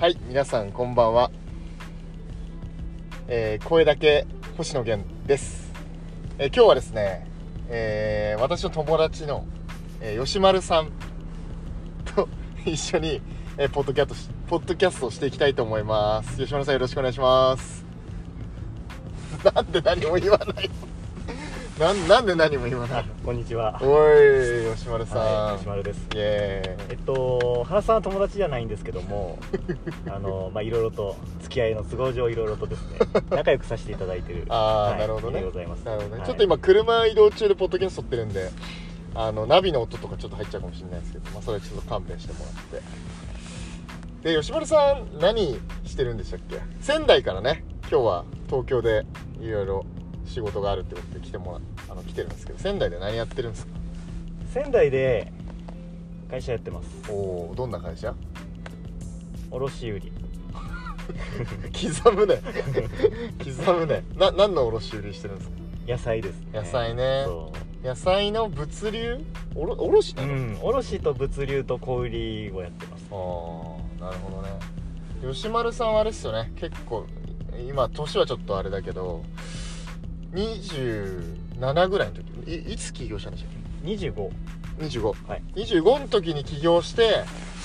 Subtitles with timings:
[0.00, 1.30] はい皆さんこんばんは、
[3.28, 4.26] えー声だけ
[4.56, 5.70] 星野源です、
[6.38, 7.26] えー今日はですね、
[7.68, 9.44] えー私の友達の、
[10.00, 10.90] えー吉丸さん
[12.16, 12.28] と
[12.64, 13.20] 一緒に、
[13.58, 16.38] えーポッドキャストポッドキャストをしていきたいと思います。
[16.38, 17.84] 吉丸さんよろしくお願いします。
[19.54, 20.89] なんで何も言わないの？
[21.80, 23.80] なんなんで何も言わないこんにちは。
[23.82, 26.06] おい吉丸さん、はい、吉丸です。
[26.14, 29.38] えっと、原さんは友達じゃないんですけども、
[30.06, 32.98] あの、まあ、いろいろと、付き合いの都合上いろいろとですね、
[33.34, 34.44] 仲良くさせていただいてる。
[34.50, 35.40] あーはいなるほどね。
[35.40, 35.80] でございます。
[35.80, 36.26] なるほどね、はい。
[36.26, 38.50] ちょっと今車移動中でポッドキャスト撮ってるんで
[39.14, 42.82] あのナビの音とかちょっと入っちゃうかもしれないですけど、まあ、それはちょっと勘弁してもらっ
[44.22, 44.34] て。
[44.34, 46.58] で吉丸さん何してるんでしたっけ？
[46.82, 47.64] 仙台からね。
[47.90, 49.06] 今日は東京で
[49.40, 49.86] いろいろ
[50.30, 51.60] 仕事があるってことで来てもら
[51.92, 53.72] あの来てるんですけど仙台で何やってるんですか？
[54.54, 55.30] 仙台で
[56.30, 57.10] 会社やってます。
[57.10, 58.14] おおどんな会社？
[59.50, 60.00] 卸売。
[62.02, 62.40] 刻むね。
[63.44, 64.04] 刻むね。
[64.16, 65.56] な何の卸売してるんですか？
[65.88, 66.46] 野菜です、ね。
[66.52, 67.24] 野菜ね。
[67.26, 69.18] そ野菜の物流？
[69.56, 70.14] おろ卸？
[70.14, 70.16] う。
[70.20, 73.06] なの、うん、卸と物流と小売りをやってます。
[73.10, 74.50] ああなるほどね。
[75.32, 76.52] 吉丸さんはあれですよね。
[76.56, 77.04] 結構
[77.66, 79.22] 今年はちょっとあれだけど
[80.32, 82.50] 27ぐらいの時？
[82.50, 83.52] いいつ起業したんでしたっ
[83.84, 84.12] 25。
[84.78, 85.42] け25はい。
[85.54, 87.24] 25の時に起業して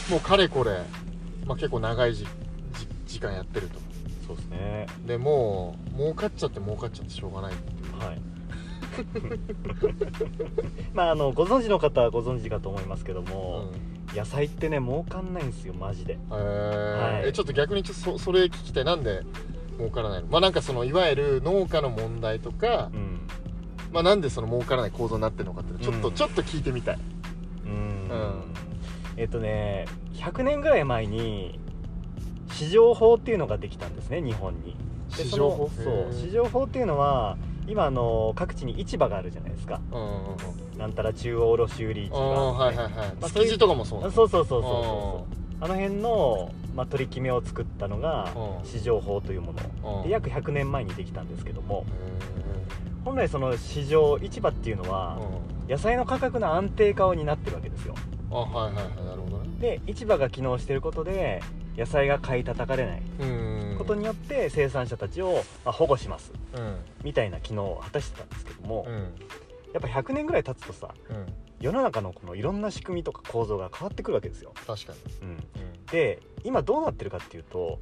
[0.10, 0.82] もうかれこれ、
[1.46, 2.30] まあ、結構長いじじ
[3.06, 3.80] 時間やってると。
[4.28, 4.88] そうですね。
[5.06, 7.98] でもう儲かっちゃって儲かっちゃってしょうがないっていう。
[8.00, 8.22] はい。
[10.94, 14.18] まああのご存知の方はご存知かと思いますけども、うん。
[14.18, 16.18] 野菜ってね儲かんないんですよマジで。
[16.32, 17.14] えー。
[17.20, 17.30] はい。
[17.30, 18.86] えちょっと逆にちょっとそそれ聞きたい。
[18.86, 19.22] なんで
[19.78, 20.22] 儲からない。
[20.22, 23.20] のまあなんかそのいわゆる農家の問題とか、うん。
[23.92, 26.14] まあ、なんでその儲からない構造になってるのかってちょっと、うん。
[26.14, 27.00] ちょっと聞いてみたい。
[27.66, 27.72] うん。
[27.72, 27.74] う
[28.14, 28.44] ん。
[29.16, 31.60] えっとね100年ぐらい前に
[32.52, 34.76] 市場法っていうのができたんですね日本に。
[35.16, 35.70] で市場法？
[35.70, 36.14] そう。
[36.14, 39.80] 市場法っていうのは今あの各地に市場があるじゃないですか。
[39.92, 40.08] うんうん
[40.74, 40.78] うん。
[40.78, 42.94] なんたら中央卸売市ああ場はいはいはい。
[43.22, 48.66] まあ築地とかもそうあなそうそうそうそうそうあの辺の、まあ、取り決めを作ったのがうん。
[48.66, 49.98] 市場法というもの。
[49.98, 50.04] うん。
[50.04, 51.86] で約100年前にできたんですけども。
[51.88, 55.18] へ本来その市場市場っていうのーは
[55.66, 55.70] うん。
[55.70, 57.96] 野菜の価格の安定化を担ってるわけですよ。
[58.32, 59.50] あはいはいはいなるほどね。
[59.60, 61.42] で市場が機能していることで
[61.78, 63.02] 野菜が買い叩かれない。
[63.20, 63.76] うん。
[63.78, 66.32] ことによって生産者たちをまあ保護します。
[66.56, 66.76] うん。
[67.04, 68.94] みたいな機能を果たしてたんですけども、うん。
[69.74, 71.26] やっぱ100年ぐらい経つとさうん
[71.66, 75.00] 世の中のこのいろんな仕組みとか構造が変わってくるわけですよ、確かに。
[75.24, 77.80] うん、で今どうなってるかっていうと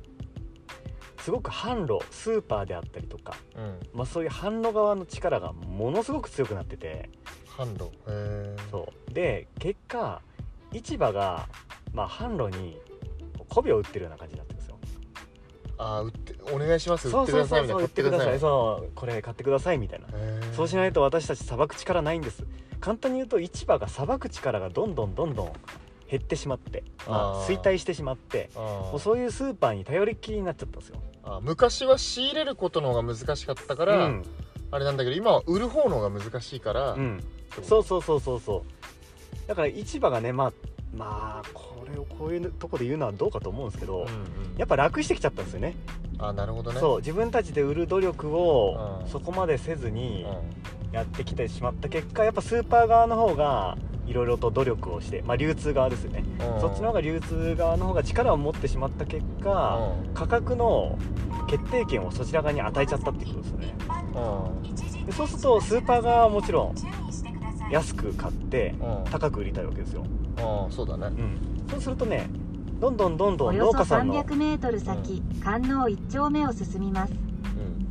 [1.19, 3.63] すごく販路スーパーであったりとか、うん。
[3.63, 7.09] うんまあ、そういう販路側の力がものすごく強くなってて。
[7.57, 7.91] 販路。
[8.71, 9.13] そう。
[9.13, 10.21] で結果
[10.71, 11.49] 市場が、
[11.93, 12.79] まあ、販路に
[13.49, 14.52] 媚びを売ってるような感じになって
[15.77, 17.79] あー売ってお願いします売そうってくそうそうださいみたいな。
[17.79, 18.39] 買っててください。
[18.39, 20.07] そうこれ買ってくださいみたいな。
[20.55, 22.43] そうしないと私たちさばく力ないんです。
[22.79, 25.53] 簡単に言うと市場がさばく力がどんどんどんどん
[26.09, 30.97] 減ってしまって、まあ、衰退してしまってあもうーそういうスーパーに頼りっきりになっちゃったんですよ。
[31.23, 34.23] あ昔は仕入れることの方が難しかったから、うん。
[34.71, 37.23] あれなんだけど今は売る方の方が難しいから、うん、
[37.61, 39.47] そうそうそうそうそう。
[39.47, 40.53] だから市場がねまあ
[40.95, 44.57] まあこれをこういうとこで言うのはどうかと思うんですけど、うんうん。
[44.57, 45.75] やっぱ楽してきちゃったんですよね。
[46.19, 46.79] あなるほどね。
[46.79, 49.09] そう自分たちで売る努力をうん。
[49.09, 50.25] そこまでせずうにん。
[50.91, 56.23] やってきてしまった結果やっぱスーパー側の方がいろいろと努力をして、まあ、流通側ですよね。
[56.55, 56.61] うん。
[56.61, 60.13] そっちの方が流通側の方が力を持ってしまった結果うん。
[60.13, 60.99] 価格の
[61.47, 63.75] 決定権をそちら側に与えちゃったっていうことですよね。
[64.15, 65.05] うん。
[65.05, 66.75] でそうするとスーパー側はもちろん
[67.71, 69.11] 安く買ってうん。
[69.11, 70.03] 高く売りたいわけですよ、
[70.37, 71.07] うんそうだね。
[71.07, 71.37] うん、
[71.69, 72.29] そうするとね
[72.79, 77.13] どんどんどんどんおよそ農家さんの 300m 先、観音一丁目を進みます。
[77.13, 77.87] うん。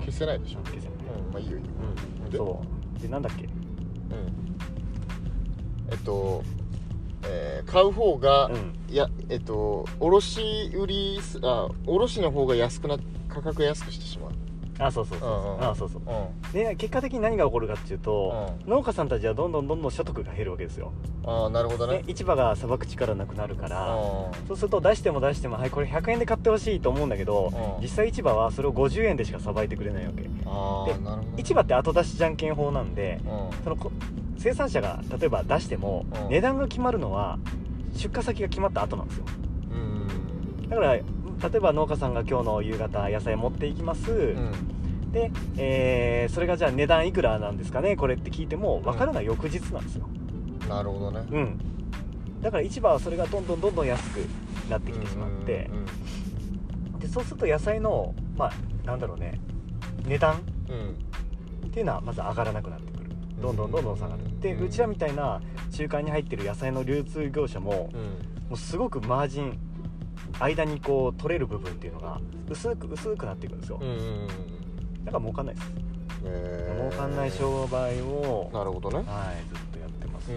[0.00, 0.58] 消せないでしょ。
[0.64, 0.96] 消せない。
[1.24, 1.58] うんまあいいよ。
[1.58, 1.70] いいよ
[2.24, 2.30] うん。
[2.30, 2.62] でそ
[2.98, 3.00] う。
[3.00, 3.44] でなんだっけ？
[3.44, 3.50] うん。
[5.90, 6.42] えっと
[7.24, 8.76] えー買う方が、うん。
[8.88, 12.98] いやえっと卸売あ卸の方が安くな
[13.28, 14.30] 価格安くしてしまう
[14.78, 16.02] あそうそうそうあそうそう。
[16.02, 16.52] うん。
[16.52, 20.92] で結果的に何が起こるかっていうと、農家さんたちはどんどんどんどん所得が減るわけですよ。
[21.24, 22.02] ああなるほどね。
[22.02, 23.96] で市場がさばく力なくなるからあ
[24.46, 27.82] そうすると出しても出してもはいこれ100円で買ってほしいと思うんだけどうん。
[27.82, 30.22] 実際市場はそれを50円でしかさばいてくれないわけ。
[30.44, 33.64] あでーなるほど市場って後出しじゃんけん法なんでうん。
[33.64, 33.90] そのこ
[34.38, 36.28] 生産者が例えば出してもうん。
[36.28, 37.38] 値段が決まるのは
[37.94, 39.24] 出荷先が決まった後なんですよ。
[39.72, 40.68] うん。
[40.68, 40.96] だから
[41.42, 45.12] 例えば農家さんが今日の夕方野菜持っていきます、うん。
[45.12, 47.96] で、えーそれがじゃあ値段いくらなんですかね？
[47.96, 50.08] これって聞いても分かるのは翌日なんですよ、
[50.68, 51.26] なるほどね。
[51.30, 51.58] うん。
[52.40, 54.18] だから市場はそれがどんどんどんどん安く
[54.70, 55.70] なってきてしまって。
[56.98, 58.52] でそうすると野菜のまあ
[58.86, 59.40] なんだろうね。
[60.06, 60.74] 値段うん。
[60.74, 60.96] うん
[61.66, 63.10] っていうのはまず上がらなくなってくる。
[63.40, 64.22] どんどんどんどん下がる。
[64.40, 68.00] でうんうちらみたいな中間に入ってる野菜の流通業者もうん。
[68.48, 69.58] もうすごくマージン
[70.40, 73.78] 間にこう取れる部分っていうのが薄く薄くなっていくんですよ。
[73.80, 74.26] うんうんうん
[75.04, 75.70] だから儲かんないです。
[76.24, 76.88] えー。
[76.90, 78.96] 儲かんない商売をなるほどね。
[78.96, 80.28] はいずっとやってます。
[80.28, 80.34] ね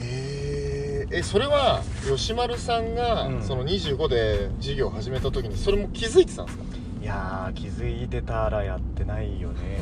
[0.00, 3.42] えー、えそれは吉丸さんが、うん。
[3.42, 6.64] その25で事業を始めた時にそれも気づいてたんですか？
[7.00, 9.78] いやー気づいてたらやってないよね。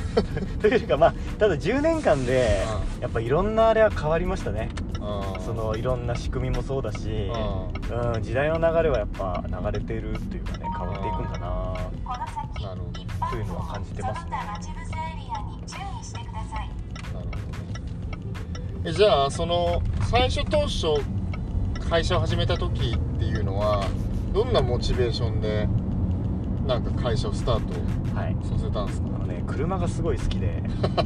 [0.60, 2.62] というかまあただ10年間で
[3.00, 4.68] やっぱいろんなあれは変わりましたね。
[5.44, 11.74] そのいろんな仕組みもそうだし、あうん、時代の流れはやっぱ流れてるっていうかね変わっていくんだな。
[13.30, 16.68] というのは感じてますねその他待ち伏せエリアに注意してください。
[17.14, 17.34] なるほどね
[18.84, 21.02] えじゃあその最初当初
[21.88, 23.86] 会社を始めた時っていうのは
[24.32, 25.68] どんなモチベーションで
[26.66, 28.36] なんか会社をスタートはい。
[28.44, 29.08] させたんですか？
[29.16, 30.62] あのね車がすごい好きで。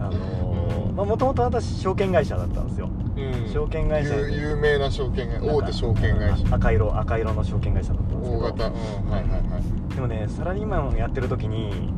[0.00, 2.88] あのーまあもともと私証券会社だったんですよ。
[3.16, 3.48] うん。
[3.48, 6.54] 証券会社有有名な証券会なんか大手証券会社。
[6.54, 8.42] 赤色赤色の証券会社だったんですけど。
[8.42, 8.66] 大型。
[8.66, 9.94] うんはいはいはい。
[9.94, 11.92] でもねサラリーマンをやってる時に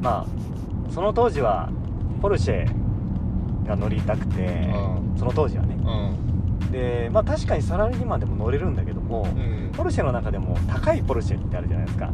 [0.00, 0.26] まあ
[0.92, 1.68] その当時は
[2.22, 2.66] ポルシェ
[3.66, 4.70] が乗りたくて
[5.14, 5.76] うその当時はね。
[5.84, 5.88] う
[6.26, 6.29] ん
[6.70, 9.70] でまあ確かにサラリーマンでも乗れるんだけどもうん。
[9.72, 12.10] ポルシェの中でも高いポルシェってあるじゃないですか。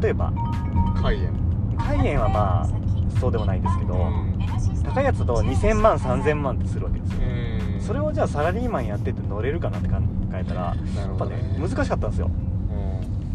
[0.00, 0.32] 例えば
[1.02, 4.38] 海縁カイエンはまあそうでもないんですけどうん。
[4.82, 7.18] 高いやつだと2000万3000万ってするわけですよ。
[7.76, 7.80] うん。
[7.80, 9.96] それをじゃあサラリーマンやってて乗れるかなって考
[10.34, 12.30] えたらやなるほどっぱねね難しかったんですよ。
[12.48, 12.53] うん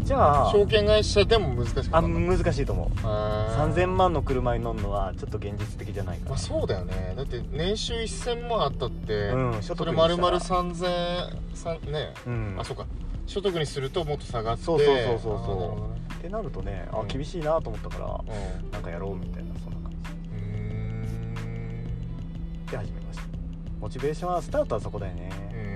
[0.02, 2.88] じゃあ証券会社でも難しかったあ難しいと思う。
[3.04, 3.74] あー。
[3.74, 7.14] 3000万の車に乗るのはちょっと現実的じゃないかなまあそうだよね。
[7.16, 12.56] だって年収1000万あったって、うん所そ得にしたられ丸々3000さね、うん。
[12.58, 12.86] あそうか。
[13.26, 14.64] 所得にするともっと下がって。
[14.64, 15.78] そうそうそうそうそ
[16.10, 16.14] う。
[16.14, 17.06] ってなるとねあうん。
[17.08, 18.70] 厳しいなと思ったからうん。
[18.70, 21.86] なんかやろうみたいなそんな感うーん。
[22.66, 23.24] じで始めました。
[23.80, 25.30] モチベーションはスタートはそこだよね。
[25.52, 25.69] うーん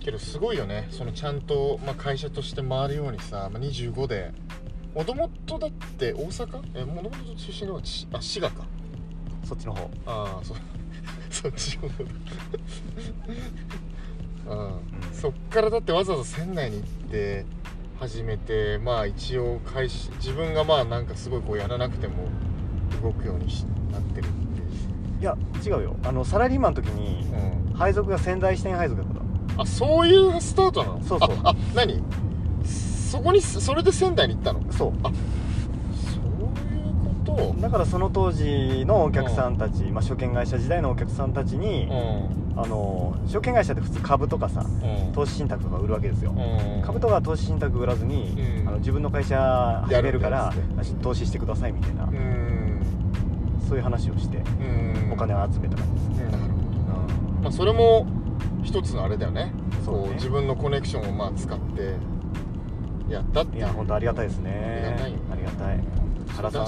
[0.00, 0.88] けどすごいよね。
[0.90, 4.32] そのちゃんと、まあ、会社として回るようにさ、まあ、25で
[4.94, 6.62] もともとだって大阪？
[6.74, 8.64] えもともと出身のちあ滋賀か。
[9.44, 9.90] そっちの方。
[10.06, 10.54] ああそ
[11.30, 12.04] そっちの方。
[12.04, 12.10] だ
[14.54, 14.66] うん。
[14.66, 14.72] うん。
[15.12, 17.44] そっからだってわざわざ仙台に行って
[18.00, 22.28] 始めてまあ一応会社自分がまあなんかすごいこうやらなくても
[23.02, 24.40] 動くようにしなってるって
[25.20, 25.96] いや違うよ。
[26.02, 29.20] あのサラリーマンの時にいう、配属が仙台支店配属だった。
[29.20, 29.29] うん、
[29.60, 31.02] あそういうスタートなの？
[31.02, 31.30] そうそう。
[31.44, 32.02] ああ何？
[32.64, 34.60] そこにそれで仙台に行ったの？
[34.72, 34.92] そう。
[35.02, 35.14] そうい
[36.80, 36.94] う
[37.26, 37.60] こと？
[37.60, 42.40] だからその当時のお客さんたち、まあ、証券会社時代のお客さんたちに、うん。
[42.56, 45.12] あの証券会社って普通株とかさうん。
[45.12, 46.82] 投資信託とか売るわけですよ、うん。
[46.82, 48.68] 株とか投資信託売らずに、うん。
[48.68, 50.54] あの自分の会社始めるから
[51.02, 52.82] 投資してくださいみたいな、うん。
[53.68, 54.40] そういう話をしてう
[55.10, 55.12] ん。
[55.12, 56.54] お金を集めた感じですね、なるほど
[57.42, 58.06] まあ、それも
[58.62, 59.52] 一つのあれだよね。
[59.84, 60.02] そうね。
[60.04, 61.94] こう自分のコネクションをまあ使って
[63.12, 64.50] やったっていや本当ありがたいですね。
[64.52, 64.56] あ
[64.86, 65.80] りがたいよありがたい。
[66.36, 66.66] 原さん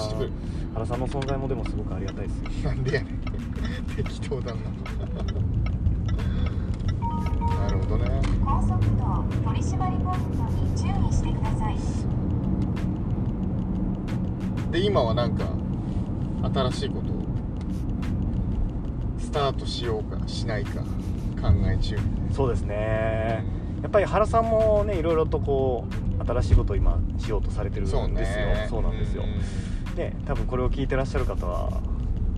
[0.75, 2.39] 原さんの存在もでもすごくありがたいです。
[2.65, 3.19] よ なんでやねん。
[3.97, 4.61] 適当だな。
[7.63, 8.21] なるほどね。
[8.45, 11.77] 高速道取り締まりポイントに注意してください。
[14.73, 15.45] で今はなんか
[16.55, 17.23] 新しいことを
[19.19, 20.83] スタートしようかしないか
[21.43, 21.97] 考え中。
[22.33, 23.45] そうですね。
[23.83, 25.85] やっぱり原さんもねいろいろとこ
[26.21, 28.03] う新しいことを今しようとされてるんですよ。
[28.03, 28.67] そうね。
[28.71, 29.25] そうなんですよ。
[29.97, 31.83] で多分これを聞いてらっしゃる方は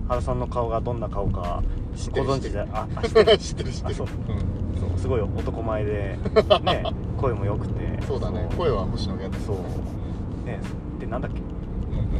[0.07, 1.63] 原さんの顔がどんな顔か
[2.11, 3.31] ご存知でああ知っててる。
[3.31, 3.91] る知ってる知ってる。
[3.91, 4.07] あそう。
[4.07, 4.99] うんそう。
[4.99, 6.17] すごい男前で
[6.63, 6.83] ね
[7.17, 8.01] 声も良くて。
[8.07, 8.49] そうだね。
[8.57, 9.55] 声は星野源そう。
[10.47, 10.59] ね
[10.99, 12.05] でなんだっけ、うんうん。
[12.05, 12.15] うん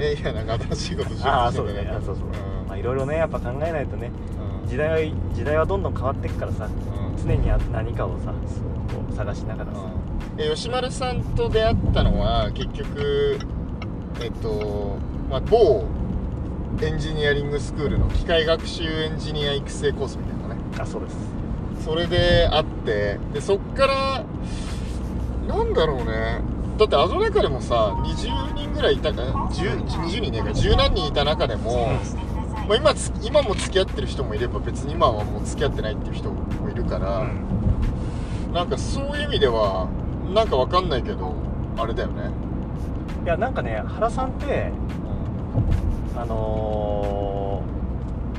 [0.00, 1.96] えいやなんか新しいことしよああうとしてるそうだね。
[1.98, 2.68] あそうそう、ん。
[2.68, 4.10] まあいろいろねやっぱ考えないとね。
[4.32, 4.37] うん
[4.68, 7.16] 時代は時代はどんどん変わっていくからさうん。
[7.16, 9.80] 常にあ何かをさこう探しながらさ。
[10.38, 13.38] え吉丸さんと出会ったのは結局
[14.20, 14.98] えっと、
[15.30, 15.84] まあ、某
[16.80, 20.60] エンジニアリングスクールの機械学習エンジニア育成コースみたいなね。
[20.78, 21.16] あそうです。
[21.84, 24.24] それで会ってでそっから
[25.48, 26.58] なんだろうね。
[26.78, 31.70] だってあの中でもさ20人ぐらいいたか 10, 20人ねえか10何人いた中でも、
[32.04, 32.27] してください
[32.68, 38.52] まあ、今つ今も付き合ってる人もいれば別に今はもう付き合ってないっていう人もいるから、うん。
[38.52, 39.88] なんかそういう意味では
[40.34, 41.34] なんかわかんないけど
[41.78, 42.30] あれだよね、
[43.24, 44.70] いやなんかね原さんって
[46.16, 47.62] あの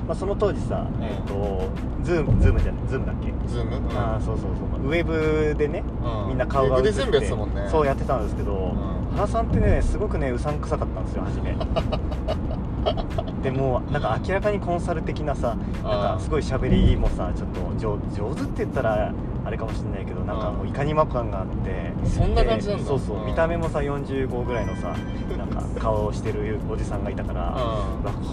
[0.04, 1.70] ーまあ、その当時さ、うんえっと
[2.04, 3.98] ズームズームじゃないズームだっけ、ズーム、うん。
[3.98, 4.88] ああそうそうそう。
[4.88, 6.30] ウェブでね、うん。
[6.30, 7.68] みんな顔がウェブで映って全部やってたもんね。
[7.70, 9.00] そうやってたんですけど、ん。
[9.16, 11.56] 原さんってねすごくねうさんくさかったんですよ初め
[13.42, 17.98] でもうなんか明らかにコンサル的なさなんかすごい喋りもさちょっと上
[18.30, 19.14] 上手って言ったら
[19.46, 21.90] あれかもしれないけどなんかもういかにも感があって。
[22.08, 22.84] そんな感じなんだ。
[22.84, 23.26] でそうそう、うん。
[23.26, 24.94] 見た目もさ45ぐらいのさ
[25.38, 27.56] なんか顔をしてるおじさんがいたから、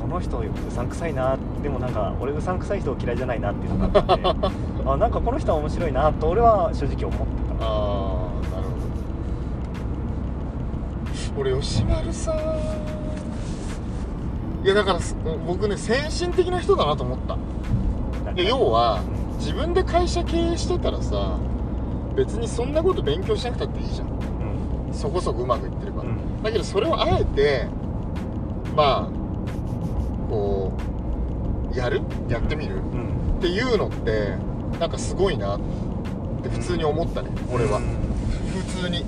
[0.00, 4.48] この人うさんくさいなでもなんか俺うさんくさい人嫌いじゃないなっていうのがあって
[4.84, 7.26] あなんかこの人は面白いなと俺は正直思って。
[7.58, 8.68] たああなる
[11.34, 11.40] ほど。
[11.50, 13.05] 俺吉丸さん
[14.66, 15.14] いやだからす
[15.46, 17.38] 僕ね先進的な人だなと思った。
[18.34, 19.38] いや要はうん。
[19.38, 21.38] 自分で会社経営してたらさ
[22.16, 24.08] 別にそんなこと勉強しなくたっていいじゃん。
[24.08, 24.92] うん。
[24.92, 26.42] そこそこうまくいってれば、うん。
[26.42, 27.68] だけどそれをあえて
[28.74, 30.72] まあこ
[31.72, 32.02] うやる？
[32.28, 32.74] やってみる？
[32.74, 33.36] うん。
[33.38, 34.34] っていうのって
[34.80, 35.60] なんかすごいなっ
[36.42, 37.78] て普通に思ったね、俺は。
[37.78, 37.84] うん。
[38.64, 39.04] 普通に。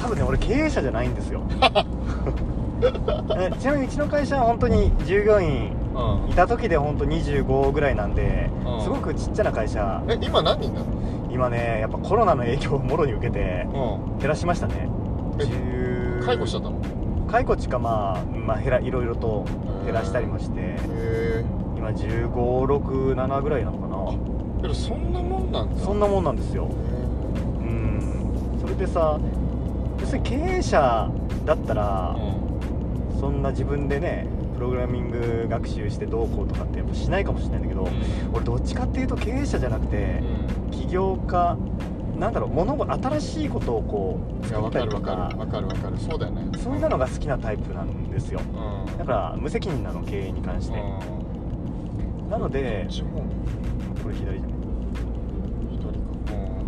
[0.00, 1.42] 多分ね俺経営者じゃないんですよ。
[1.60, 1.84] え
[3.60, 8.80] ちなみにうちの会社は本当に従業員うんいた時で本当25ぐらいなんでうん。
[8.82, 10.02] すごくちっちゃな会社。
[10.08, 10.86] え今何人なの？
[11.30, 14.88] 今ねやっぱコロナの影響をもろに受けてう減らしましたね。
[15.38, 16.76] え10介護しちゃったの？
[17.30, 19.44] 解雇地かまあ、まあ、減らいろいろと
[19.84, 21.44] 減らしたりもしてへえ
[21.76, 24.62] 今1567ぐらいなのかな。
[24.62, 25.80] けどそんなもんなんだ。
[25.80, 26.64] そんなもんなんですよ。
[26.64, 26.66] へ
[27.64, 28.58] うん。
[28.60, 29.18] それでさ
[30.00, 31.08] 要するに経営者
[31.46, 32.39] だったらえ
[33.20, 37.88] そんな自分でねプログラミング学習してどうこうとかってやっぱしないかもしれないんだけど、
[38.32, 40.22] 俺どっちかっていうと経営者じゃなくて
[40.70, 41.56] 起業家
[42.18, 45.12] なんだろう物事新しいことをこう作ったわかるわりとか。
[45.12, 45.98] かるわかるわかる。
[45.98, 46.58] そうだよね。
[46.58, 48.40] そういうのが好きなタイプなんですよ。
[48.40, 48.98] うん。
[48.98, 50.82] だから無責任なの経営に関して。
[52.28, 52.86] なので
[54.02, 54.60] これ左じゃない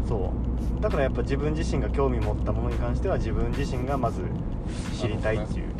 [0.09, 0.33] そ
[0.79, 0.81] う。
[0.83, 4.23] だからやっぱ自分自身が興味持ったものに関しては自分自身がまず
[5.01, 5.72] 知りたいっていう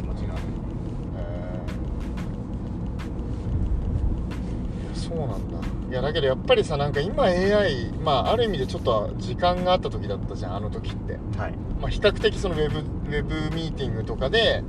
[5.15, 5.59] そうなんだ。
[5.91, 11.53] いやだけどやっぱりさなんか今 AI まあある意味でちょっと時間があった時だったじゃんあの時って、はい。
[11.81, 14.63] まあ、比較的そのウェブウェブミーティングとかで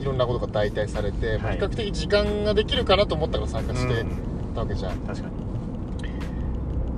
[0.00, 1.58] いろんなことが代替されて、まあはい。
[1.58, 4.54] 比較的時間ができるかなと思ったから参加してうん。
[4.54, 5.42] たわけじゃん、確かに。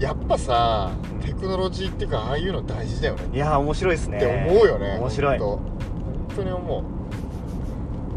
[0.01, 0.91] やっぱさ
[1.25, 3.23] テクノロジーっていうかああいうの大事だよね。
[3.33, 4.17] いやー面白いですね。
[4.19, 5.39] って思うよね面白い。
[5.39, 6.85] 本当本当に思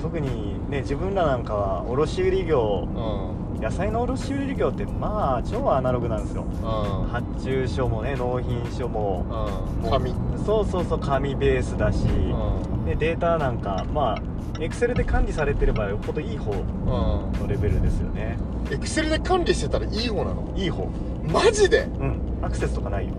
[0.01, 6.44] 特にね自分らなんかは卸売業ううん野菜の卸売業ってまあ超アナログなんですよ。
[6.44, 7.08] うん。
[7.08, 9.26] 発注書もね納品書も。
[9.84, 9.90] うん。
[9.90, 10.14] 紙。
[10.46, 12.86] そうそうそう紙ベースだし、うん。
[12.86, 14.22] でデータなんかまあ
[14.64, 18.38] エクセルで管理されてればよっぽどいい方うのレベルですよね。
[18.70, 20.54] んエクセルで管理してたらいい方なの？
[20.56, 20.88] いい方。
[21.32, 21.82] マジで？
[22.00, 22.40] うん。
[22.42, 23.16] アクセスとかないよ。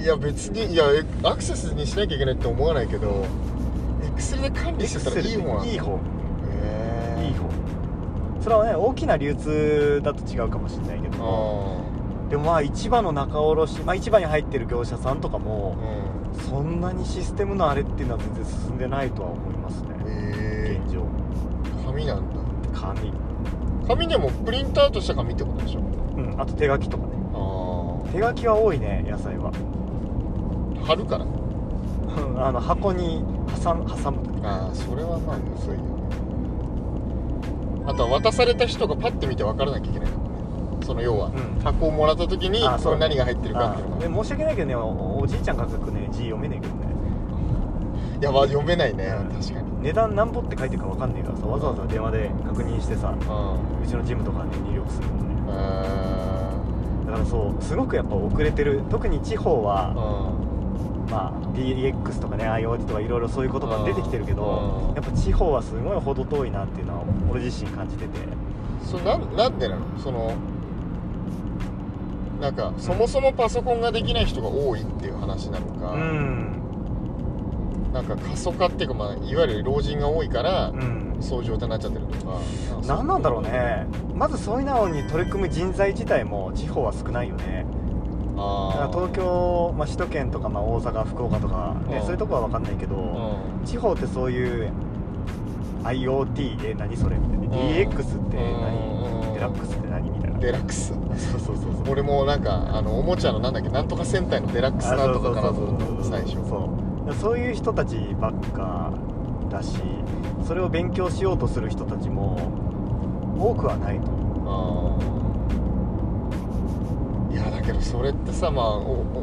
[0.00, 3.24] いや別にいやえアクセスにしなきゃいけないって思わないけど
[4.04, 5.64] エクセルで管理してたらいい方なの？
[5.64, 5.98] いい方
[8.44, 11.80] それはね大きな流通だと違うかもしれないけど
[12.28, 15.76] でもまあ市場の仲卸まあ市場に入ってる業者さんとかあも
[16.34, 16.40] うん。
[16.42, 19.88] そんなにシステムのあれっていうのは全然進んでないとは思いますね。
[20.06, 21.06] へ現状。
[21.80, 22.40] え紙なんだ。
[22.74, 23.12] 紙。
[23.86, 25.80] 紙でもプリントアウトした紙ってことでしょ？
[25.80, 27.12] うんあと手書きとかね。
[27.34, 29.52] あ手書きは多いね野菜は。
[30.82, 31.24] あ貼るから。
[32.46, 33.24] あの箱に
[33.64, 35.76] 挟む挟むああそれはまあむずいよ。
[35.76, 35.93] ね
[37.86, 40.08] あとは渡された人がパッて見て分からなきゃいけない。
[40.84, 41.62] その要は、うん。
[41.62, 42.94] 箱をもらった時にあそう。
[42.94, 44.06] これ何が入ってるかっていうのが。
[44.06, 46.84] あで申し訳ないけどねおおじいちゃんが書くね字読めねえけどね。
[48.20, 49.40] いやまあ読めないね、うん。
[49.40, 49.82] 確かに。
[49.82, 53.84] 値段なんぼって書いてるか分かんねえからさわざわざ電話で確認してさうん。
[53.84, 55.34] うちのジムとかで入力するもんね。
[55.48, 58.82] えだからそうすごくやっぱ遅れてる。
[58.90, 60.33] 特に地方は、ー
[61.10, 68.18] まあ、DX とかね IoT とかいろいろそういうことが出てきてるけどうんやっぱ地方はすごい程遠いなっていうのは俺自身感じてて。
[68.18, 69.98] うんそれなんなんでなの？
[69.98, 70.34] その
[72.38, 76.60] なんかそもそもパソコンができない人が多いっていう話なのか、うん。
[77.94, 81.16] なんか過疎化っていうか、まあ、いわゆる老人が多いから、うん。
[81.20, 82.38] そういう状態になっちゃってるとか。
[82.86, 83.86] 何なんだろうね。
[84.14, 87.64] まずそういうのに取り組む人材自体も地方は少ないよね
[88.36, 92.02] ああ東京、まあ、首都圏とか、まあ、大阪福岡とか、ねうん。
[92.02, 93.64] そういうとこは分かんないけど、うん。
[93.64, 94.72] 地方ってそういう
[95.84, 97.16] IoT え何それ？
[97.16, 97.60] みたいな、ん。
[97.70, 98.60] DX ってうん。
[98.60, 99.34] 何？
[99.34, 100.10] デラックスって何？
[100.10, 100.38] みたいな。
[100.38, 100.88] デラックス。
[100.88, 100.94] そ
[101.36, 101.90] うそうそうそう。
[101.90, 106.34] 俺もなんかあのおもちゃのなんだっけなんとか戦隊のデラックスなんとかかなと思った最初。
[106.48, 106.70] そ
[107.10, 108.92] うそういう人たちばっか
[109.50, 109.78] だし
[110.42, 112.38] それを勉強しようとする人たちも
[113.38, 114.10] 多くはないと
[114.46, 114.96] あ
[117.64, 118.78] けどそれってさまあ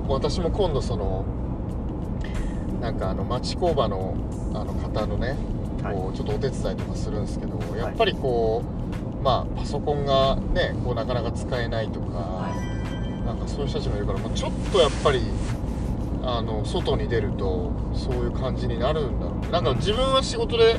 [0.08, 1.26] 私も今度その
[2.82, 4.16] なんかあの町工場の
[4.54, 5.38] あの方のね
[5.84, 8.64] こうちょっとお手伝いとかするんですけど、やっぱりこ
[9.20, 12.50] うまあパソコンがねこうなかなか使えないとか、
[13.26, 15.22] なんかそういう人たちもいるから、まあ、ちょっとやっぱり
[16.24, 19.40] あの外に出るとそういう感じになるんだろう。
[19.40, 20.76] ねなんか自分は仕事で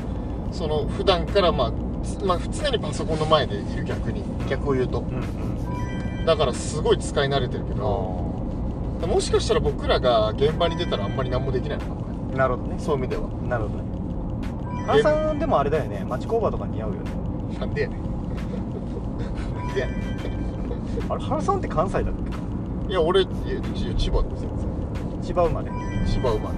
[0.51, 1.71] その普段からまあ、
[2.05, 4.23] つまあ、常にパソコンの前でいる逆に。
[4.49, 4.99] 逆を言うと。
[4.99, 5.52] うんうん
[6.25, 7.85] だからすごい使い慣れてるけど
[9.07, 12.35] もしかしたら僕らが現場に出たらあんまり何もできないのかもね。
[12.37, 12.79] なるほどね。
[12.79, 13.27] そういう意味では。
[13.49, 14.85] なるほどね。
[14.87, 16.05] 原さんでもあれだよね。
[16.07, 17.11] 町工場とか似合うよね。
[17.59, 18.01] なんでやねん。
[18.01, 18.07] な
[19.71, 19.93] んでやね
[21.09, 23.29] あれ原さんって関西だっんいや俺いや
[23.75, 24.67] ち千葉で全然
[25.21, 25.71] け千葉生まれ？
[26.07, 26.55] 千葉生まれ。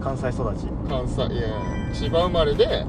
[0.00, 0.68] 関西育ち？
[0.88, 1.48] 関西いや
[1.92, 2.86] 千葉生まれで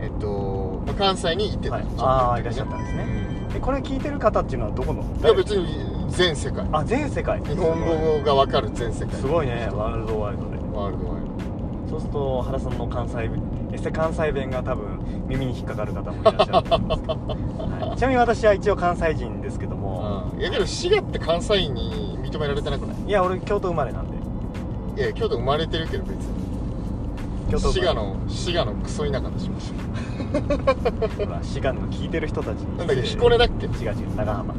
[0.00, 1.86] えっと、まあ、関西に行ってた、はい。
[1.98, 3.04] ああいらっしゃったんですね。
[3.04, 3.35] うん。
[3.35, 5.02] えこれ聞いてる方っていうのはどこの？
[5.02, 5.66] いや別に
[6.08, 6.66] 全世界。
[6.72, 7.40] あ全世界。
[7.42, 9.14] 日本語が分かる全世界。
[9.14, 9.68] すごいね。
[9.72, 10.56] ワールドワイドで。
[10.72, 11.22] ワールドワイ
[11.88, 13.40] そうすると原さんの関西弁
[13.72, 14.98] エセ関西弁が多分
[15.28, 17.16] 耳に引っかかる方もいらっしゃると思うんですけど、
[17.86, 17.96] はい。
[17.96, 22.96] ちなみに私は一応関西人ですけどドも、うんいやけど滋賀って関西に認められてなくない？
[23.06, 25.02] いや俺京都生まれなんで。
[25.02, 26.46] いや京都生まれてるけど別に。
[27.50, 29.74] 京都滋賀の滋賀のクソ田舎としましょ
[30.32, 32.74] ほら滋賀の聞いてる人たちに。
[32.74, 33.66] うなんだっけ彦根だっけ？
[33.66, 34.54] 違う違う長浜。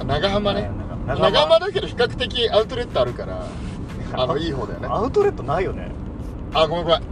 [0.00, 0.70] あ長浜ね。
[1.06, 1.58] 長長浜。
[1.58, 3.46] だけど比較的アウトレットあるから
[4.12, 4.88] あのいい方だよね。
[4.90, 5.90] アウトレットないよね。
[6.54, 7.02] あごめんごめん。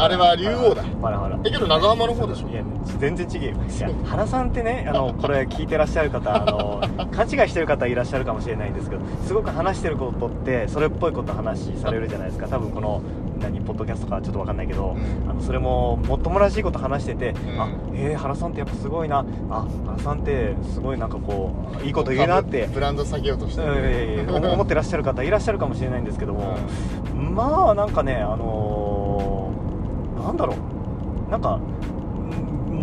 [0.00, 0.82] あれは竜王だ。
[0.82, 1.38] ほらほら。
[1.44, 2.48] えけど長浜の方でしょ？
[2.48, 2.62] いや
[2.98, 3.56] 全然違えよ。
[3.66, 12.48] いや原さんってねあの これ聞いてらっしゃる方あの勘違いしてる方いらっしゃるかもしれないんですけどすごく話してることってそれっぽいこと話されるじゃないですか。
[12.48, 13.00] 多分この
[13.40, 15.30] 何ポッドキャストかちょっと分かんないけど、うん。
[15.30, 17.36] あのそれももっともらしいこと話してて、ん。
[17.60, 19.24] あへえ原さんってやっぱすごいな。
[19.50, 22.68] あ原さんってすごいなんかこういいこと言うなって。
[22.72, 26.56] ブランド下げようとしてうんいやいやいや思ってらっしゃる方いらっしゃるかもしれないんですけども、
[27.14, 31.30] まあなんかねあのーなんだろう。
[31.30, 31.58] なんか
[31.92, 31.97] うん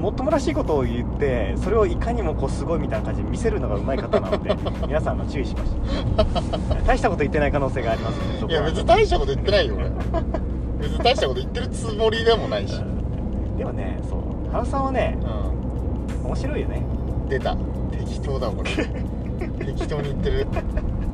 [0.05, 5.71] もっともらしいことを言ってそれをいかにもこうすごいみたいな感じで見せるのがうまい方なので 皆さんあの注意しまし
[6.69, 8.59] た大したこと言ってない可能性がありますのでそこは。
[8.59, 9.89] いや別に大したこと言ってないよ俺。
[10.79, 13.57] 別に大したこと言ってるつもりでもないし、うん。
[13.57, 14.19] でもねそう。
[14.51, 15.17] 原さんはね
[16.23, 16.83] う面白いよね。
[17.25, 17.57] ん、出た。
[17.89, 18.69] 適当だこれ。
[19.65, 20.45] 適当に言ってる。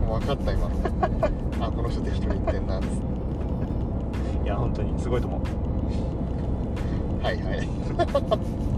[0.06, 0.68] もう分かった今。
[0.68, 4.44] のあこの人適当に言ってんなっつって。
[4.44, 5.42] いや本当にすごいと思う。
[7.24, 8.71] はいはい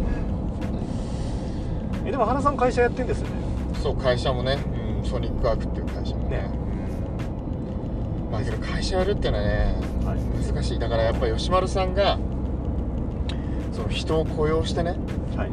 [2.05, 3.33] えでも原さん会社やってんですよね。
[3.81, 4.57] そう会社もね、
[4.97, 6.37] うん、ソニックアークっていう会社もね。
[6.37, 6.49] ね。
[8.25, 8.31] うん。
[8.31, 10.53] まあけど会社やるってのはねはい。
[10.53, 10.79] 難しい。
[10.79, 12.17] だからやっぱ吉丸さんが
[13.71, 14.95] その人を雇用してね
[15.35, 15.51] はい。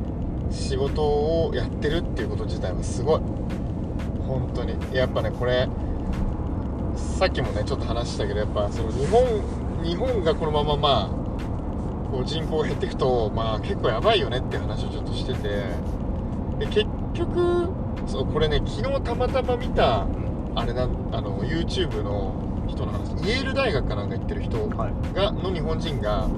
[0.52, 3.20] 仕事をやってるっていうこと自体はすごい。
[4.26, 4.74] 本当に。
[4.94, 5.68] やっぱねこれ
[6.96, 9.24] さっきもねちょっと話したけどやっぱその日本
[9.84, 15.64] 日本がこのまままあこう人口が減っていくとまあ結構やばいよねっていう話をちょっとしてて
[16.60, 17.70] で結局
[18.06, 20.06] そうこれね昨日たまたま見た
[20.54, 20.86] あれなあ
[21.20, 22.34] の YouTube の
[22.68, 23.10] 人の話。
[23.12, 25.14] イェール大学かなんか行ってる人はい。
[25.14, 26.28] がの日本人が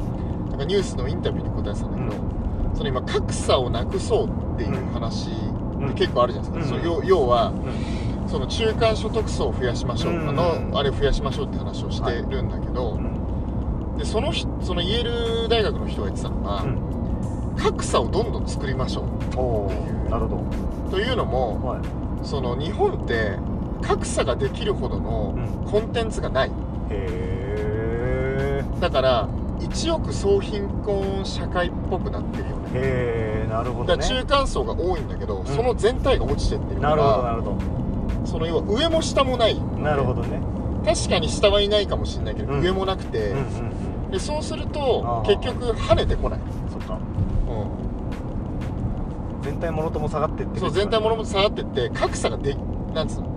[0.49, 5.87] なんかニュースのインタビューに答えてたんだけど、その今格差をなくそうっていう話うん。
[5.87, 6.83] って結構あるじゃないですか、うん。
[6.83, 8.29] そう要要はうん。
[8.29, 10.29] その中間所得層を増やしましょう、うん。
[10.29, 13.97] あのあれ増やしましょうって話をしてるんだけど、うん。
[13.99, 16.92] でその人そのイェール大学の人が言ってたのは、うん
[17.57, 19.05] 格差をどんどん作りましょ
[19.37, 19.71] おお
[20.11, 20.45] なるほ
[20.89, 21.81] うというのもどはい。
[22.27, 23.37] その日本って
[23.83, 25.71] 格差ができるほどのうん。
[25.71, 26.51] コンテンツがない。
[26.91, 29.29] へだから
[29.61, 32.71] 一億総貧困社会っぽくなってるよね。
[32.75, 34.03] えへえなるほどね。
[34.03, 35.47] だから中間層が多いんだけど、ん。
[35.47, 37.57] その全体が落ちてってるかなるほどならるほ
[38.25, 40.41] その要は上も下もないどなるほどね。
[40.85, 42.61] 確かに下はいないかもしれないけど、うん。
[42.61, 43.45] 上もなくて、うんうん
[44.05, 44.11] うん。
[44.11, 45.37] でそうするあとー。
[45.39, 46.99] 結局跳ねてこない、そっかう
[49.45, 50.61] 全体もろとも下がってって。
[50.61, 52.55] そう全体ものも下がってって格差がで
[52.95, 53.35] なんつうの？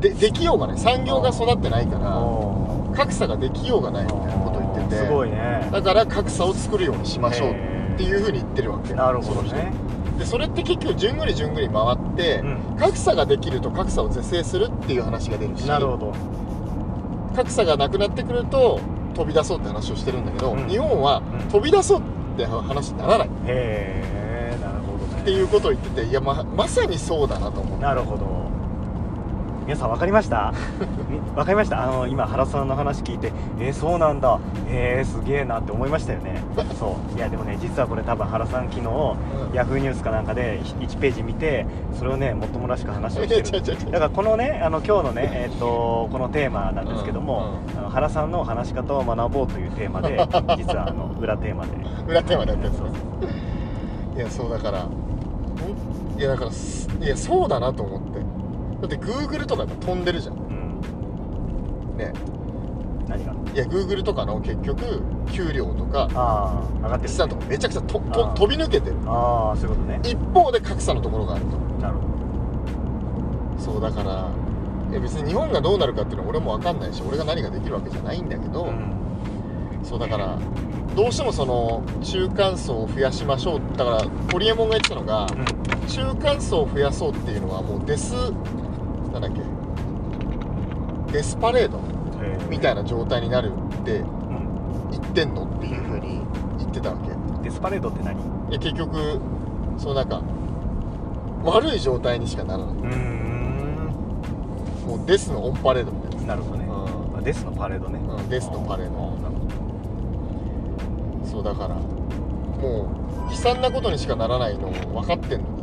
[0.00, 0.78] でできようがない。
[0.78, 5.04] 産業が育ってないからお格差ができようがないみたいなことを言ってて。
[5.04, 5.68] すごいね。
[5.70, 7.54] だから格差を作るようにしましょうっ
[7.96, 8.94] ていうふうに言ってるわけ。
[8.94, 9.72] なるほどね。
[9.72, 10.18] 人。
[10.18, 12.76] でそれって結局じゅんぐりじゅんぐり回って、うん。
[12.78, 16.12] 格差ができると格差を是正するっていう話が出るしなるほど。
[17.36, 18.80] 格差がなくなってくると
[19.14, 20.68] 飛び出そうって話をしてるんだけど、うん。
[20.68, 21.48] 日本はうん。
[21.48, 22.02] 飛び出そうっ
[22.36, 23.28] て話にならない。
[23.28, 24.17] っへえ
[25.32, 27.82] なるほどねていうことを言ってていやままさにそうだなと思って。
[27.82, 28.48] なるほど。
[29.66, 30.54] 皆さん分かりました？
[31.10, 31.82] み分かりました？
[31.82, 34.38] あの今原さんの話聞いてえー、そうなんだ。
[34.66, 36.42] えー、すげえなって思いましたよね。
[36.80, 37.18] そう。
[37.18, 38.86] いやでもね実はこれ多分原さん昨日、ん。
[39.52, 43.76] ヤフーニュースかなんかで1ページ見てそれをねもっともらしく話をしてる。
[43.92, 47.42] だからこのねあの今日のねえっ、とこのテーマなんですけども、
[47.78, 50.18] あの原さんの話し方を学ぼうというテーマで
[50.56, 51.70] 実はあの裏テーマで。
[52.08, 52.88] 裏テーマでやってるんですね。
[54.16, 55.07] いやそうだからん
[56.18, 58.18] いやだからすいやそうだなと思って。
[58.80, 60.34] だって Google とかやっぱ飛んでるじゃん。
[60.34, 60.38] う
[61.94, 61.96] ん。
[61.96, 62.12] ね。
[63.08, 63.32] 何が？
[63.54, 65.02] いや Google とかの結局
[65.32, 68.96] 給料とかああ上がっ資産とかめちゃくちゃとと飛び抜けてる。
[69.06, 70.00] ああそういうことね。
[70.02, 71.56] 一方で格差のところがあると。
[71.80, 72.08] なるほ
[73.58, 74.30] そうだから
[74.90, 78.94] いや別に日本がどうなるかっていうのは俺も分かんないし俺が何ができるわけじゃないんだけど、どうん。
[79.84, 80.38] そうだから
[80.94, 83.60] どうしてもその中間層を増やしましょう。
[83.76, 84.02] だから
[84.32, 85.26] ホリエモンが言ってたのが
[85.88, 88.12] 中間層を増やそうっていうのはもうデス
[89.12, 89.40] なんだっけ
[91.12, 91.80] デスパレード
[92.50, 94.90] みたいな、な状態になるってうん。
[94.90, 96.20] 言ってんのっていうふうに
[96.58, 97.10] 言ってたわけ。
[97.42, 98.16] デスパレードって何？
[98.16, 99.20] ういや結局
[99.78, 100.22] そのなんか
[101.44, 102.74] 悪い状態にしかならない。
[104.86, 106.26] もうデスのオンパレードみたいな。
[106.28, 106.66] なるほどね、
[107.18, 109.16] あデスのパレードね、うんデスのパレード。
[111.24, 112.90] そうだからも
[113.28, 115.57] う悲惨なことにしかならないの分かってんの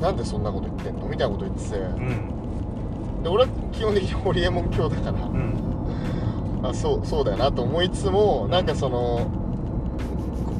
[0.00, 1.06] なんでそんなこと言ってんの？
[1.06, 1.76] みたいなこと言ってて。
[1.76, 3.22] うん。
[3.22, 5.12] で俺は基本的にホリエモン教だから。
[5.12, 5.54] うん。
[6.62, 9.30] あそうそうだよなと思いつつもなんかその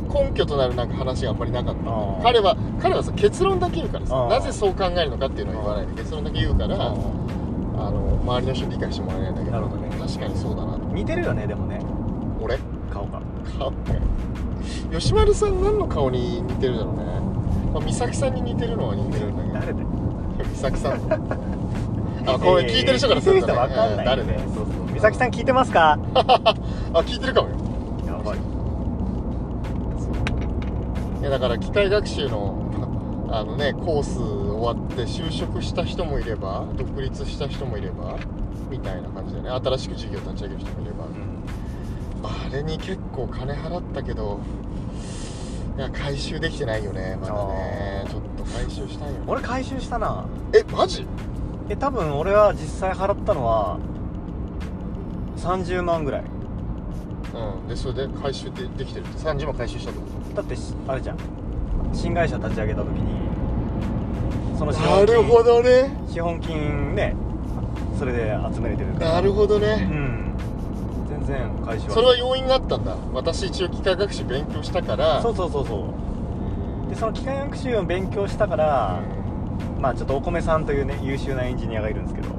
[0.08, 1.82] こ根拠となるなんか話があんまりなかった。
[2.22, 5.86] 彼は彼はさ結論だけ言うからさなぜそう考えるのかっていうのは言わない。
[5.94, 6.94] で結論だけ言うからああ。
[6.94, 9.88] の周りの人に理解してもらえないんだけどなるほどね。
[9.98, 10.78] 確かにそうだなと。
[10.92, 11.80] 似てるよねでもね。
[12.40, 12.58] 俺？
[12.92, 13.22] 顔が。
[13.58, 13.72] 顔
[14.92, 17.04] 吉丸さん何の顔に似てるだろうね、
[17.72, 19.54] まあ、美咲さんに似てるのは似てるんだけど。
[19.54, 19.86] 誰だよ。
[20.50, 20.92] 美咲さん。
[22.26, 23.52] あこれ聞いてる人からすると、ね。
[23.54, 25.98] 聞いてる人わかんない誰ねそうそう美咲さん聞いてますか？
[26.14, 27.54] あ聞いてるかもよ。
[28.06, 28.38] やばい。
[31.20, 32.54] いやだから機械学習の
[33.30, 38.16] あのねコース終わって就職した人もいれば独立した人もいれば
[38.70, 39.50] みたいな感じでね。
[39.50, 42.52] 新しく事業立ち上げる人もいれば、うん。
[42.52, 44.40] あれに結構金払ったけど
[45.80, 48.04] いや回収できてないよねまだね。
[48.06, 49.24] ちょっと回収したいよね。
[49.26, 50.26] 俺回収したな。
[50.54, 51.06] えマジ？
[51.70, 53.78] え多分俺は実際払ったのは
[55.38, 56.24] 30万ぐらい。
[57.32, 57.66] うん。
[57.66, 59.18] でそれで回収でできてるって。
[59.20, 61.18] 30万回収したってこだってしあれじゃん。
[61.94, 65.96] 新会社立ち上げた時にそのと資本金なるほどね。
[66.10, 67.16] 資本金ね
[67.98, 69.12] それで集めれてるから。
[69.12, 70.09] なるほどうね、ん
[71.34, 71.76] は。
[71.88, 72.96] それは要因があったんだ。
[73.12, 75.22] 私一応機械学習勉強したから。
[75.22, 75.94] そうそうそうそ
[76.86, 76.90] う。
[76.90, 79.00] でその機械学習を勉強したから、
[79.78, 82.28] まあちょっとお米さんというね優秀なエンジニアがいるんですけど。
[82.28, 82.32] う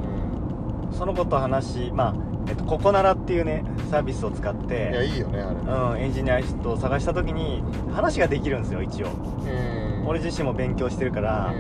[0.94, 0.94] ん。
[0.94, 2.16] その子と話しまあ、
[2.48, 5.98] えっと、ココナラっていうねサービスを使っいやて、いいよねあれ。
[5.98, 9.08] うん、エンジニア人を探した時に話ができるんですよ一応。
[9.08, 9.10] う
[10.04, 10.08] ん。
[10.08, 11.54] 俺自身も勉強してるから、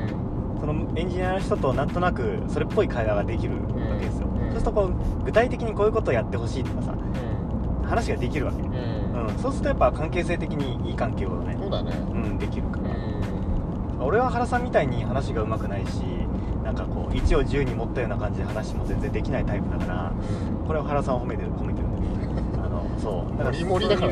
[0.59, 3.59] そのエンジニアの人となんとなくそれっぽい会話ができるわ
[3.99, 4.20] けです
[4.61, 7.87] るとこう具体的にこういうことをやってほしいとかさうん。
[7.87, 9.37] 話ができるわけ、うん。
[9.37, 11.91] そうするとやっぱ関係性的にいい関係をね、そうだね。
[11.91, 14.07] うん、できるかうら、ん。
[14.07, 16.01] 俺は原さんみたいに話がうまくないし
[16.63, 20.13] なんかこう1を10に持ったような感じで話も全然できないタイプだから
[20.65, 21.87] これは原さんを褒めてる褒めてる。
[21.87, 21.95] ん
[22.53, 23.37] だよあのそう。
[23.37, 23.57] だからね。
[23.59, 24.05] そういうそうそ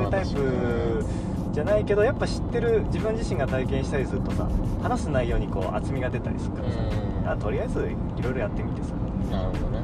[0.00, 1.04] ういうタイプ
[1.52, 4.48] じゃないけどやっぱ知ってる自分自身が体験したりするとさ
[4.82, 6.70] 話す内容にこう厚みが出たりするから
[7.34, 8.94] さ、とりあえずいろいろやってみてさ。
[9.30, 9.80] なるほどね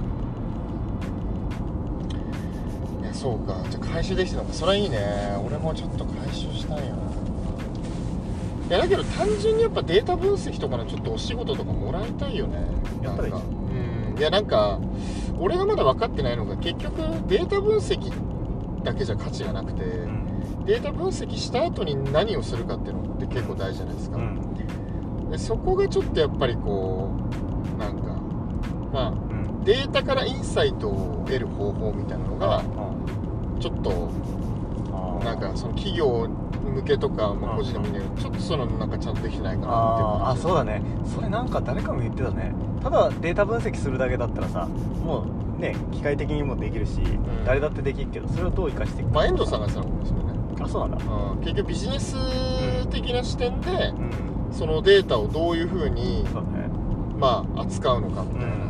[3.03, 3.57] いやそうか。
[3.71, 4.55] じゃあ回収できてたのか。
[4.55, 4.99] それはいいね。
[5.45, 6.85] 俺もちょっと回収したいな。
[8.69, 12.59] いやだけど単純にやっぱデータ分析とかのちょっとお仕事とかもらいたいよね。
[13.03, 13.33] やったらいい。
[13.33, 13.47] なんか。
[13.49, 14.19] うん。
[14.19, 14.81] いやなんか
[15.39, 16.97] 俺がまだ分かってないのが結局
[17.29, 18.13] データ分析
[18.83, 20.65] だけじゃ価値がなくて、うん。
[20.65, 25.31] データ分析した後に何をするかっていうのって結構大事じゃないですか、うん。
[25.31, 27.11] でそこがちょっとやっぱりこ
[27.75, 28.05] うなんか
[28.93, 29.65] まあうん。
[29.65, 32.63] データからインサイトを得る方法みたいなのが
[33.61, 34.11] ちょっと
[34.93, 40.79] あなんかその企業向けとか、まあ、うん個人のみんなちょっとそのなんかちゃんとできてないかなっていうあーあそうだね。
[40.81, 42.53] ねそれなんか誰かも言ってたね。
[42.83, 45.25] ただデータ分析するだけだったらさも
[45.59, 47.45] うね機械的にもできるし、ん。
[47.45, 49.15] 誰だってできるけどそれをどう生かしていくか。
[49.17, 51.05] まあ遠藤さんが言ってたのかもしれない、あそうなんだ。
[51.05, 52.17] うん、結局ビジネス
[52.91, 54.53] 的な視点でうん。
[54.53, 56.31] そのデータをどういうふうにね。
[57.19, 58.66] まあ扱うのかみたいな、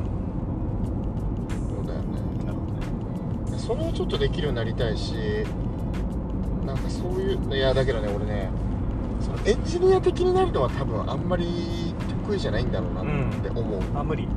[3.66, 5.14] それをちょっとできるようになりたいし
[6.64, 8.48] なんかそういういやだけどね俺ね。
[9.20, 13.04] そのエンジニア的になるのは多分あんまり得意じゃないんだろうなっ
[13.40, 14.28] て思う、あ無理。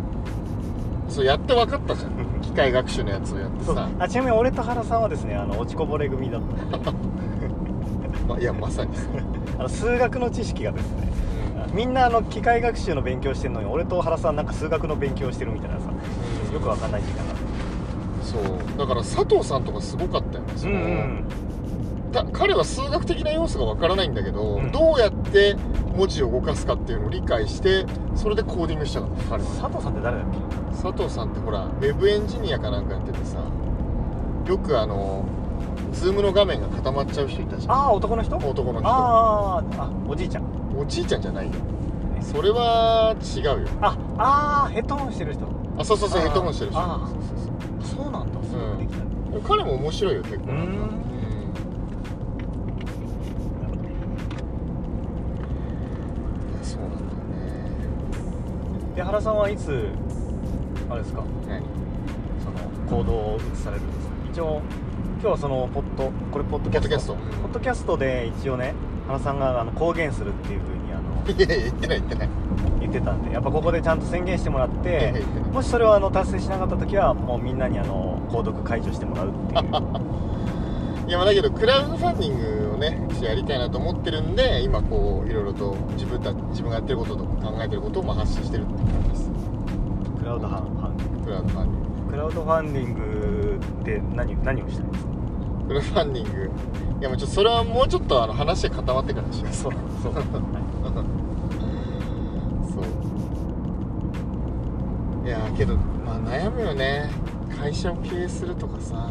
[1.09, 2.11] そうやって分かったじゃん。
[2.41, 3.89] 機械学習のやつをやってさ。
[3.99, 6.41] あちなみに俺と原さんはですねあの落ちこぼれ組だっ
[6.83, 6.91] た。
[8.27, 9.07] まいやまさにさ、
[9.59, 11.09] あの数学の知識がですね
[11.73, 15.91] みんなあの機械学習の勉強してるのに俺と原さんなんか数学の勉強してるみたいなさ。
[16.53, 17.35] よくわかんない時間だっ
[18.21, 18.77] そう。
[18.77, 20.53] だから佐藤さんとかすごかったよね。
[20.55, 21.23] そたの、ん。
[22.11, 24.71] た彼は数学的な要素がわからないんだけど、うん。
[24.71, 25.55] どうやって
[25.95, 29.49] 文字を動かすかっていうのを理解してそれでコーディングしたから彼は。
[29.49, 30.37] 佐藤さんって誰だっけ？
[30.81, 33.37] 佐藤さんってほらウェブエンジニアかなんかやっててさ
[34.47, 35.25] よくあの
[35.91, 37.73] ズームの画面が固まっちゃう人いたじゃん。
[37.73, 38.37] ああ男の人？
[38.37, 38.87] 男の人。
[38.87, 40.43] あーあおじいちゃん。
[40.77, 41.53] おじいちゃんじゃないよ。
[42.21, 43.67] それは違うよ。
[43.81, 45.45] ああーヘッドホンしてる人。
[45.77, 46.79] あそうそうそうヘッドホンしてる人
[49.41, 50.45] 彼も面白いよ結構。
[50.47, 50.71] なんかうーん。
[50.71, 50.79] うん
[56.63, 57.05] そうなんだよね。
[58.95, 59.87] で原さんはいつ
[60.89, 61.23] あれですか？
[61.47, 61.61] 何？
[62.43, 62.59] その
[62.97, 64.13] 行動を移されるんですか？
[64.31, 64.61] 一応
[65.21, 67.15] 今日はそのポッドこれポッドキャスト。
[67.15, 67.97] ポッドキャスト。
[67.97, 68.73] で一応ね
[69.07, 72.29] 原さんがあの公言するっていうふうにあの いやいや言ってない言ってない。
[72.81, 75.21] 言ってたんでやっぱここでちゃんと宣言してもらって
[75.53, 79.63] もしそれをあの達成しなかった時はもうみんなにあの購読解除してもらうっていう。
[81.07, 82.37] いやまあだけどクラウドファンディン
[82.69, 89.31] グをねやりたいなと思ってるんで今こういろいろと自分た自分がやってることとか考えてることをまあ発信してるって感じです。
[90.19, 92.11] クラウドファンファンクラウドファンディング。
[92.11, 95.11] クラウドファンディングって何何をしたいんですか？
[95.67, 96.51] クラウドファンディング。
[96.99, 100.23] いやもうちょっとそれはもうちょっとあの話が固まってからにしますそうそう、は い
[102.71, 102.79] そ
[105.23, 105.27] う。
[105.27, 107.09] いやけどまあ悩むよね
[107.59, 109.09] 会社を経営するとかさ。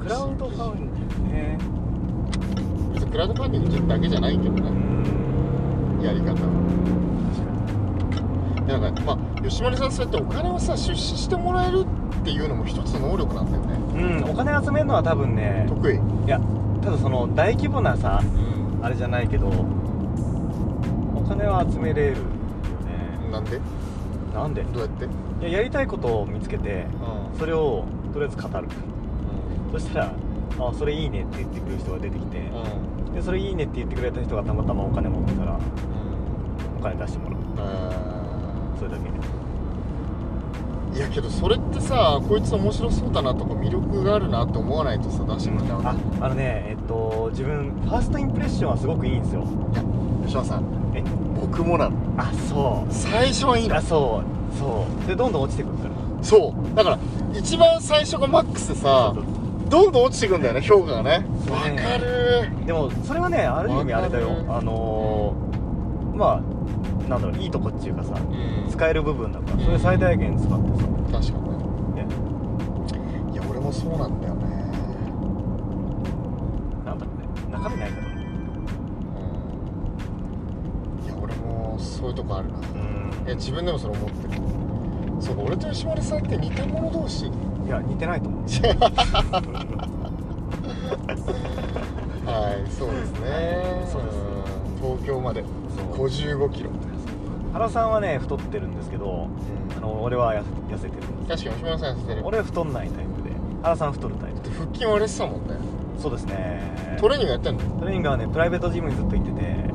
[0.00, 1.58] クラウドファンディングね。
[2.94, 6.00] 別にクラウドファンディングだけじゃないけどうねん。
[6.02, 6.48] やり方は。
[8.66, 11.86] だからまあ吉丸さんそうやってお金をさ出資してもらえる
[12.20, 13.78] っていうのも一つの能力なんだよね。
[14.02, 14.30] にうん。
[14.30, 15.96] お金集めるのは多分ね得意。
[15.96, 16.40] いや
[16.82, 18.26] ただその大規模なさう
[18.82, 18.84] ん。
[18.84, 22.24] あれじゃないけどお金は集めれるよね。
[23.30, 23.60] なんで？
[24.34, 24.62] なんで？
[24.62, 25.06] どうやって？
[25.40, 26.86] いややりたいことを見つけて
[27.32, 27.38] うん。
[27.38, 28.68] それをとりあえず語る。
[29.72, 30.12] そしたら
[30.58, 32.38] 「あそれいいね」って言ってくれる人が出てきて
[33.08, 33.14] うん。
[33.14, 35.58] でそれいいねって言ってくれた人がたまたまお金持ってたら
[36.78, 37.40] お金出してもらう。
[37.58, 37.90] あ
[38.78, 39.16] それだけ。
[40.96, 45.94] いやけどそれってさこいつ面白そうだなとか魅力があるなって思わないとさ出してもらえないあ
[46.24, 49.42] あのねえっと自分ファーストインプレッションはすごくいいんですよ。
[49.42, 49.82] いや
[50.24, 50.64] 吉野さん。
[50.94, 51.04] え？
[51.38, 51.96] 僕もなの。
[52.16, 52.92] あそう。
[52.92, 53.76] 最初はいいの。
[53.76, 55.06] あそうそう。
[55.06, 55.90] でどんどん落ちてくるから
[56.24, 56.76] そう。
[56.76, 56.98] だから
[57.34, 59.14] 一番最初がマックスでさ
[59.68, 61.26] どんどん落ちてくんだよね評価がね。
[61.50, 62.48] わかる。
[62.66, 64.30] でもそれはねある意味あれだよ。
[64.48, 66.40] あのーまあ
[67.08, 68.70] なんだろういいとこっていうかさうん。
[68.70, 70.86] 使える部分だからそれ最大限使ってさ。
[71.12, 72.04] 確かにね。
[72.04, 72.08] ね。
[73.32, 74.46] いや俺もそうなんだよね。
[76.84, 77.16] なんだろう
[77.50, 77.52] ね。
[77.52, 78.02] 中身ないから。
[78.02, 78.08] ね
[81.00, 81.04] うん。
[81.04, 82.58] いや俺もそういうとこあるな。
[82.58, 82.85] うん
[83.26, 84.40] いや自分でもそれ思ってる。
[85.20, 87.26] そうか俺と吉丸さんって似た者同士。
[87.26, 87.30] い
[87.68, 88.42] や似てないと思う。
[92.26, 93.86] はいそうですね。
[93.90, 95.42] そうですうん東京まで。
[95.96, 96.06] そう。
[96.06, 96.70] 55キロ、
[97.52, 99.28] 原さんはね太ってるんですけど
[99.76, 100.44] あの俺は痩
[100.78, 101.44] せてるんです。
[101.44, 102.22] 確かに吉村さん痩せてる。
[102.24, 103.30] 俺は太んないタイプで。
[103.62, 104.50] 原さん太るタイプ。
[104.50, 105.56] 腹筋割れてたもんね。
[105.98, 106.96] そうですね。
[107.00, 107.62] トレーニングやってんの？
[107.80, 109.65] トレーニングはねプライベートジムにずっと行ってて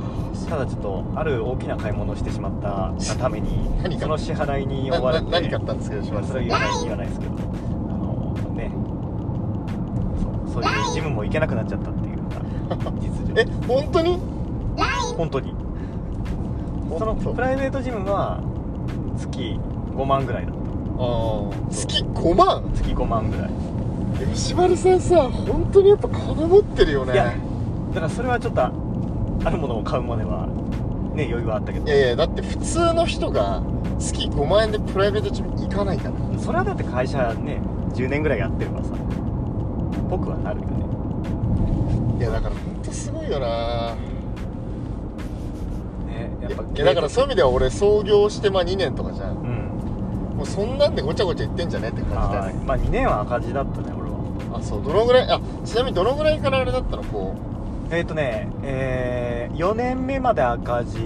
[0.50, 6.28] ただちょっとある大きな買い物をしてしまったためにその支払いにな追われてな何買ったんですか吉まあ村さん？
[6.28, 8.72] それは言わない言わないですけどあのね。
[10.52, 12.17] そうそういうジムも行けなくなっちゃったっていう
[13.02, 13.41] 実情。
[13.41, 14.20] え本当に？
[15.17, 15.54] 本当に。
[17.00, 18.41] そのプライベートジムは
[19.17, 19.58] 月
[19.96, 20.60] 5万ぐらいだっあ
[21.00, 22.63] あ月5万？
[22.72, 23.50] た月5万ぐらい。
[24.34, 27.13] 吉丸さんさ本当にやっぱ金持ってるよね。
[27.13, 27.34] いや
[27.94, 28.62] だからそれはちょっと
[29.43, 30.47] あるものを買うまでは
[31.15, 31.86] ね余裕はあったけど。
[31.86, 33.62] いやいやだって普通の人が
[33.99, 36.39] 月5万円でプライベートジム行かないから。
[36.39, 37.62] それはだって会社ね
[37.93, 38.91] 10年ぐらいやってればさ
[40.10, 40.71] 僕はなるよね。
[42.19, 43.95] いやだから本当すごいよな。
[46.08, 49.32] ねやっぱいやだからそういう意味では俺創業してまあ2年とかじゃん。
[49.32, 50.38] うん。
[50.38, 52.63] もうそんなんでごちゃごちゃ言ってんじゃねって感じだよね。
[52.65, 54.60] まあ2年は赤字だったね俺は。
[54.60, 57.36] あそうどのぐらいあちなみにどのぐらいからあれだったのこ
[57.91, 60.97] えっ、ー、とねえー、4年目まで赤字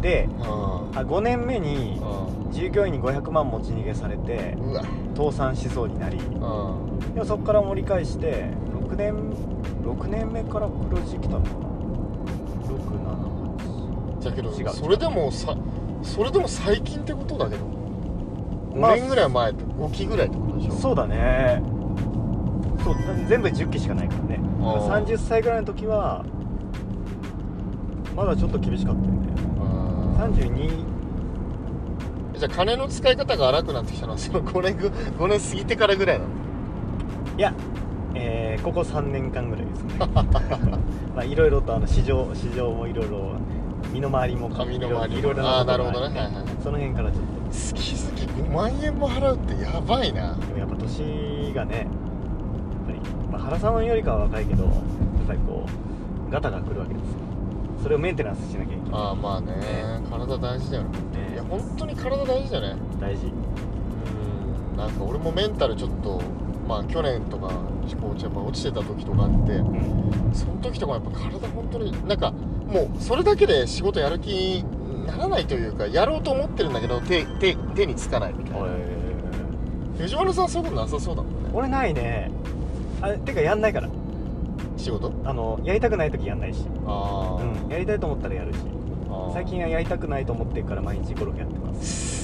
[0.00, 0.98] でううん。
[0.98, 4.82] あ5年目にう従業員に500万持ち逃げされてんうわ。
[5.14, 6.16] 倒産しそうになり。
[6.16, 7.14] うん。
[7.14, 8.46] でもそこから盛り返して
[8.88, 9.14] 6年
[9.82, 11.68] 6年目から黒字来たのかな。
[14.16, 15.56] 678じゃけど違うそれでもさ
[16.02, 17.66] それでも最近ってことだけど。
[18.72, 20.72] 5年ぐらい前と5期ぐらいってことでしょ。
[20.72, 21.62] そうだね
[22.84, 22.94] そう
[23.28, 24.40] 全部10期しかないからね。
[24.62, 25.04] あー。
[25.06, 26.24] 30歳ぐらいの時は
[28.16, 29.18] まだちょっと厳しかったよね。
[29.60, 30.84] うん32
[32.38, 34.12] じゃあ金の使い方が荒くなってきたの？
[34.12, 36.30] はその5年ぐ5年過ぎてからぐらいなの？
[37.36, 37.52] いや、
[38.14, 39.94] えーここ3年間ぐらいですね。
[41.14, 43.32] まあいろいろとあの市場市場もいろいろ
[43.92, 45.20] 身の回りも身の回りも。
[45.20, 46.18] いろいろあーなるほどね。
[46.20, 48.22] はいはいその辺からちょっ好き好き。
[48.42, 50.34] 5万円も払うってやばいな。
[50.34, 51.86] とでもやっぱ年がね
[53.30, 54.72] まあ、原さんよりかは若いけどやっ
[55.26, 55.66] ぱりこ
[56.28, 57.18] うガタが来るわけですよ。
[57.82, 59.00] それをメンテナンスしなきゃいけない。
[59.00, 59.54] ああまあね。
[60.10, 60.88] 体大事だよね。
[61.28, 61.34] ね。
[61.34, 62.82] いや本当に体大事だよね。
[63.00, 63.26] 大事。
[63.26, 64.76] うん。
[64.76, 66.20] なんか俺もメンタルちょっと
[66.66, 70.34] まあ去年とかこうやっぱ落ちてた時とかあってうん。
[70.34, 78.68] その時とかやっぱ体本当になんかもうそれだけで仕事やる気にならないというかやろうと思ってるんだけど手手手につかないみたいな。
[79.98, 81.50] 藤原さんはそういうことなさそうだもんね。
[81.52, 82.30] 俺ないね
[83.00, 83.88] あてかやんないから。
[84.76, 85.12] 仕事？
[85.24, 88.58] あのやりたくない時やんないし、あー、うん、やりたいと思ったらやるし。
[89.08, 89.32] あー。
[89.34, 92.18] 最近はやりたくないと思ってるから毎日ゴルフやってます。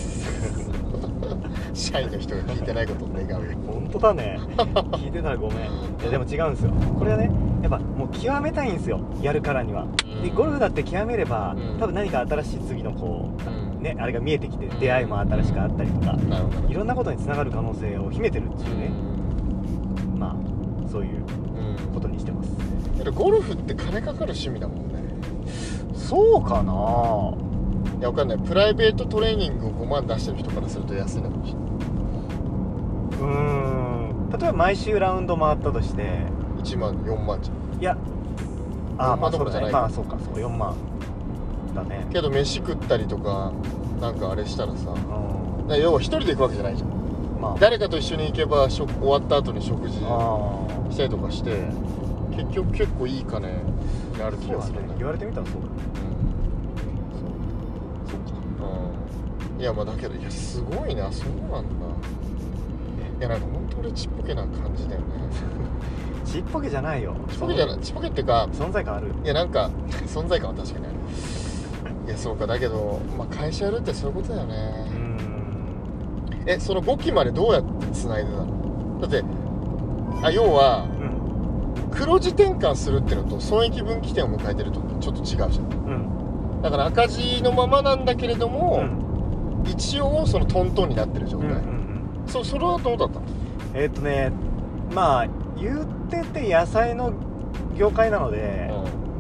[1.75, 3.59] 社員の人が聞いてないことを願うよ。
[3.67, 4.39] 本当だね。
[4.57, 5.59] 聞いてたらごめん。
[5.59, 5.61] い
[6.05, 6.71] やでも違うんですよ。
[6.99, 7.31] これはね
[7.63, 9.01] やっぱもう極めたいんですよ。
[9.23, 9.87] やるからには。
[10.23, 11.81] でゴルフだって極めればうん。
[11.81, 13.79] 多分何か新しい次のこうん。
[13.81, 16.69] うねあれが見えてきて出会いも新しくあったりとかなるほど。
[16.69, 18.91] いろんなことにつながる可能性を秘めてるっていうね。
[18.91, 19.14] まあ
[20.95, 22.51] そういううんことにしてます。
[22.97, 25.03] けどゴルフって金かかる趣味だもんね。
[25.93, 27.35] そうかな。
[27.99, 28.39] いやわかんない。
[28.39, 31.65] プライベートトレーニングを5万出してる人からすると安いのかもしれない。
[33.21, 34.29] うーん。
[34.31, 36.03] 例えば毎週ラウンド回ったとして。
[36.63, 37.81] 1万4万じゃん。
[37.81, 37.99] いや
[38.97, 39.73] あ4万どころじゃない。
[39.73, 40.77] まあそうかそう4万
[41.75, 42.07] だね。
[42.13, 43.53] けど飯食ったりとか
[44.01, 44.91] なんかあれしたらさ。
[44.93, 45.67] うん。
[45.67, 47.04] ら要は一人で行くわけじゃないじゃん
[47.41, 47.57] まあ。
[47.59, 51.51] 誰かと一緒に行けば食終わった後に食事あしたりとかして
[52.37, 55.73] 結局結構いい金になる気がするんだけど言われてみたらそうだね。
[58.07, 58.67] そうそうか。
[59.55, 59.61] うん。
[59.61, 61.11] いやまあだけどいやすごいな。
[61.13, 61.61] そうなんだ。
[63.19, 65.07] いやなんか本当俺ちっぽけな感じだよね。
[66.25, 67.15] ちっぽけじゃないよ。
[67.31, 67.79] ちっぽけじゃない。
[67.79, 69.09] ちっぽけっていうか存在感ある。
[69.25, 69.71] いやなんか
[70.07, 70.95] 存在感は確かにある。
[72.07, 72.47] いやそうか。
[72.47, 75.04] だけど、まあ、会社やるってそういうことだようね、ん
[76.47, 79.01] えその5期までどうやってつないでたの？
[79.01, 79.25] だって
[80.23, 85.49] あ要はうん黒字転換するってのと損益分岐点を迎えてるとちょっと違うじゃん。
[85.49, 85.91] う
[86.59, 91.75] んだから赤字のままなんだけれどうも、ん一応そのトントンになってる状態、うんうんうん
[92.27, 93.27] そそれはどうだったの？
[93.75, 94.33] えーっとね
[94.95, 95.27] まあ
[95.59, 97.13] 言ってて野菜の
[97.77, 98.71] 業界なので、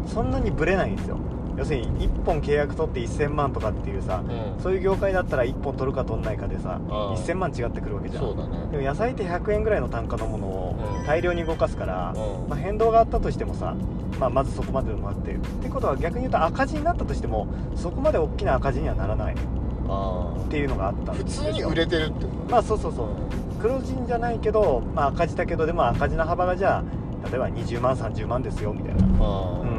[0.06, 1.18] そんなにブレないんですよ
[1.56, 8.22] 要するに1本契約取って1000万とかっていうさうん、うん、そういう業界だったら1本取るか取んないかでさああ1000万違ってくるわけじゃん。
[8.24, 8.68] そうだね。
[8.72, 11.06] でも野菜って100円ぐらいの単価のものをうん。
[11.06, 12.48] 大量に動かすから、うん。
[12.48, 13.74] まあ、変動があったとしてもさ、
[14.18, 19.34] まあ、まずそこまでのもあってってことは逆に言うと赤字になったとしてもそこまで大きな赤字にはならない。
[19.34, 19.36] っ
[19.88, 20.34] あ。
[20.50, 21.12] ていうのがあった。
[21.12, 22.50] んあ普ですよ通に売れてるってこと？
[22.50, 23.08] まあそうそうそう。
[23.60, 29.04] 黒字じゃないけど、まあ、赤字だけどでも赤字の幅がじゃあ例えば20万30万ですよみたいな。
[29.04, 29.73] うん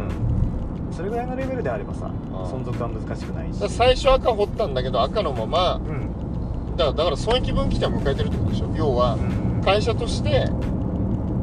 [0.96, 3.70] それぐらいのレベルであればさ存続は難しくないし。
[3.70, 6.76] 最初赤掘ったんだけど赤のままうん。
[6.78, 8.74] だからだから損益分岐点を迎えてるってことでしょ。
[8.76, 9.18] 要はう
[9.60, 9.62] ん。
[9.64, 10.48] 会社として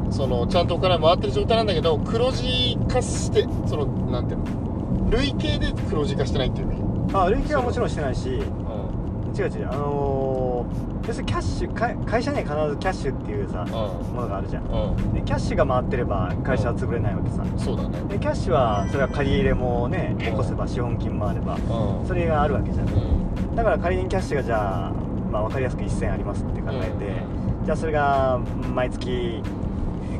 [0.09, 7.13] そのちゃんとお金回ってる状態なんだけど黒字化してそのなんていうの累計で黒字化してないっていう意味。
[7.13, 8.29] あ累計はもちろんしてないし。
[8.29, 13.69] 違うう違うあのー、要するにキャッシュ会会社には必ずキャッシュっていうさん。
[13.69, 15.13] ものがあるじゃん。
[15.13, 17.43] でキャッシュが回ってれば会社は潰れないわけさ。
[17.57, 22.07] そうだねでキャッシュはそれは借り入れもね起こせば資本金もあればうん。
[22.07, 22.89] それがあるわけじゃん。
[22.89, 23.55] うん。
[23.55, 24.91] だから仮にキャッシュがじゃあ、
[25.31, 27.21] まあ、分かりやすく1000ありますって考えて、
[27.65, 28.39] じゃあそれが
[28.73, 29.41] 毎月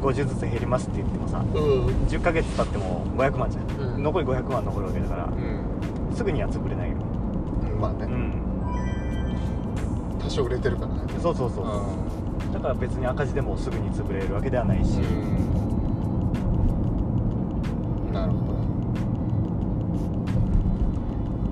[0.02, 1.86] 50ずつ減りますって言ってもさうん。
[2.08, 4.04] 10ヶ月経っても500万じゃん、うん。
[4.04, 6.16] 残り500万残るわけだからうん。
[6.16, 6.83] すぐには潰れない
[10.34, 11.02] 多少売れてるからね。
[11.22, 11.66] そうそうそう。
[12.52, 15.04] だから別に赤字でもすぐに潰れるわけではないし、うん。
[18.12, 18.54] なるほど。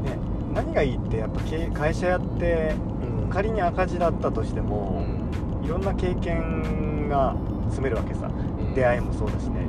[0.09, 0.17] ね、
[0.55, 1.41] 何がいいってやっぱ
[1.79, 2.73] 会社やって
[3.23, 3.29] うん。
[3.29, 5.03] 仮に赤字だったとしても、
[5.63, 7.35] いろんな経験が
[7.69, 8.73] 積めるわけさ、うん。
[8.73, 9.67] 出会いもそうだしね、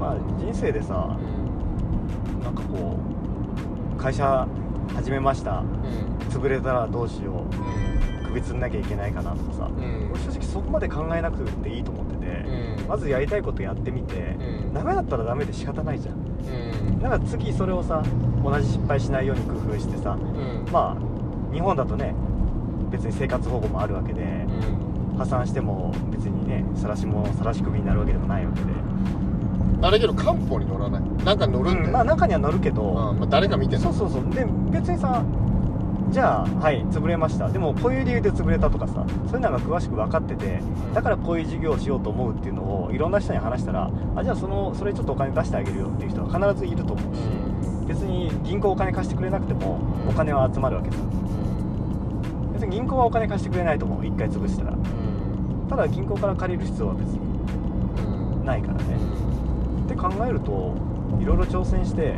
[0.00, 2.42] まあ人生でさうん。
[2.42, 2.98] なんかこ
[3.96, 4.48] う会社
[4.94, 5.58] 始めました。
[5.60, 6.18] うん。
[6.28, 7.34] 潰れたらどうしよう。
[7.36, 8.26] うん。
[8.26, 10.10] 首つんなきゃいけないかなとかさ、うん。
[10.12, 12.26] 俺正直そこまで考えなくていいと思ってて、
[12.80, 12.88] うん。
[12.88, 14.74] まずやりたいことやってみて、うん。
[14.74, 16.14] ダメだったらダメで仕方ないじゃん。
[16.14, 16.98] うん。
[17.00, 18.02] だから次それをさ
[18.42, 20.72] 同じ失敗しないように工夫してさうん。
[20.72, 22.14] まあ日本だとね
[22.90, 25.18] 別に生活保護もあるわけでうん。
[25.18, 28.66] 破産しても別にね晒しも晒し首になるわけでもないわけで
[29.82, 31.02] あれけど漢方に乗らない？
[31.24, 34.34] なんか乗るんだよ、うんまあ中には乗るけど、うんまあ、誰か見てんのそうそうそう。
[34.34, 35.24] で別にさ
[36.10, 37.48] じゃあはい潰れました。
[37.48, 40.60] でもこういう理由で潰れたとかさそういうのが詳しく分かってて
[40.94, 47.20] だからこういう事業をしようと思うっていうのをいろんな人に話したらあじゃあそのそれちょっとお金出してあげるよっていう人は必ずいると思うし
[47.88, 50.10] 別に銀行お金貸してくれなくてもうん。
[50.10, 50.96] お金は集まるわけさ。
[50.98, 52.52] うん。
[52.52, 54.06] 別に銀行はお金貸してくれないと思う。
[54.06, 54.72] 一回潰したら。
[54.72, 55.66] うん。
[55.68, 58.44] ただ銀行から借りる必要は別にうん。
[58.44, 58.82] ないからね
[60.02, 60.74] 考えると
[61.20, 62.16] いろいろ挑戦して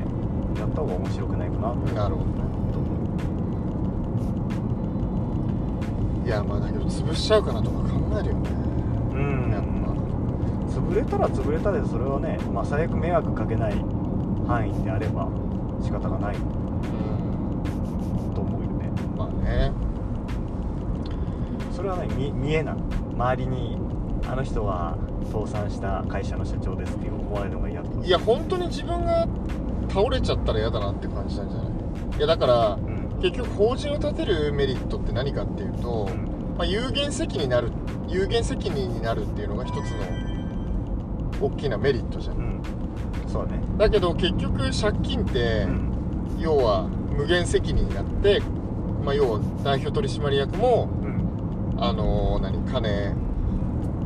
[0.56, 1.68] やった方が面白くないかなと。
[1.72, 2.34] 思うなるほどね。
[6.24, 8.50] いやまあだけど潰しちゃうかなとか考えるよね。
[9.12, 9.50] うん。
[9.52, 9.64] やっ
[10.74, 13.74] 潰れたら潰れたでそれはね、まあ、最悪迷惑かけない
[14.46, 15.28] 範囲であれば
[15.82, 16.36] 仕方がない
[18.34, 18.90] と思うよね。
[19.14, 19.72] まあね。
[21.70, 22.76] それはね見見えない。
[23.14, 23.76] 周りに
[24.26, 24.96] あの人は
[25.34, 29.26] 倒産した会社の社長ですって思われるのが嫌といや本当に自分が
[29.88, 32.18] 倒れちゃったら嫌だなって感じなんじゃない？
[32.18, 33.04] いやだからうん。
[33.20, 36.08] 結局法人を立てるメリットって何かっていうと、
[36.58, 37.72] まあ、有限責になる
[38.06, 39.76] 有限責任になるっていうのが一つ
[41.40, 42.36] の大きなメリットじゃん。
[42.36, 42.60] うん。
[43.26, 43.62] そうだね。
[43.78, 45.92] だけど結局借金って、うん。
[46.38, 48.40] 要は無限責任になって、
[49.02, 51.82] まあ、要は代表取締役もうん。
[51.82, 52.58] あのー何？
[52.70, 53.14] 金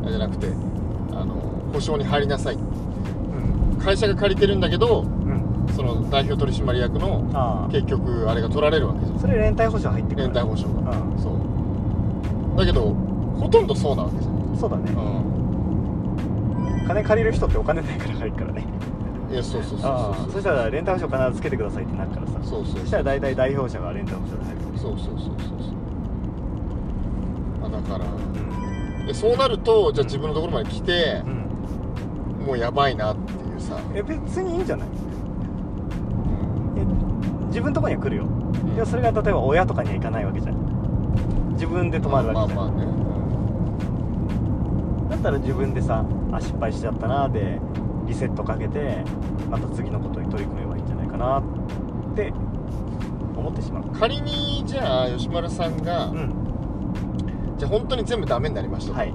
[0.08, 0.77] じゃなくて、あのー
[1.72, 2.54] 保証に入りなさい。
[2.54, 3.78] うん。
[3.78, 5.66] 会社が借りてるんだけどうん。
[5.74, 9.18] その代表取締役の結局あれが取られるわけじゃん。
[9.18, 10.32] それ連帯保証入ってくる。
[10.32, 11.18] 連帯保証が、うん。
[11.18, 12.58] そう。
[12.58, 12.94] だけど
[13.38, 14.90] ほとんどそうなわけじゃん、そうだね。
[14.92, 14.96] う
[16.88, 18.64] 金借りる人ってお金ないから借りるからね。
[19.30, 22.32] ん、いやそうそうそうそうそしたら連帯保証必ずつけてくださいってなるからさ。
[22.42, 24.78] そうそうそしたら大体代表者が連帯保証で入る。
[24.78, 25.66] そうそうそうそうそ
[27.62, 27.66] う。
[27.66, 28.06] あだから。
[28.06, 28.08] う
[29.04, 29.06] ん。
[29.06, 31.38] でそうなるとじゃあ自分のところまで来てう、ん
[32.49, 34.88] もうやばいなっていうさ、え別にいいんじゃない？
[37.49, 38.24] 自分のとこには来るよ。
[38.24, 38.74] うん。
[38.74, 40.57] でもそれが例えば親とかには行かないわけじゃん。
[41.53, 42.92] 自分で泊まるわけじゃん、まあまあまあね、
[45.11, 47.61] だったら自分でさあ失敗しちゃったなで
[48.07, 49.05] リセットかけて
[49.51, 51.42] また次のことに取り組めばいいんじゃないかなっ
[52.14, 52.32] て
[53.36, 53.84] 思ってしまう。
[53.92, 56.32] 仮にじゃあ吉丸さんが、うん。
[57.59, 59.12] じゃあ本当に全部ダメになりましたと、はい。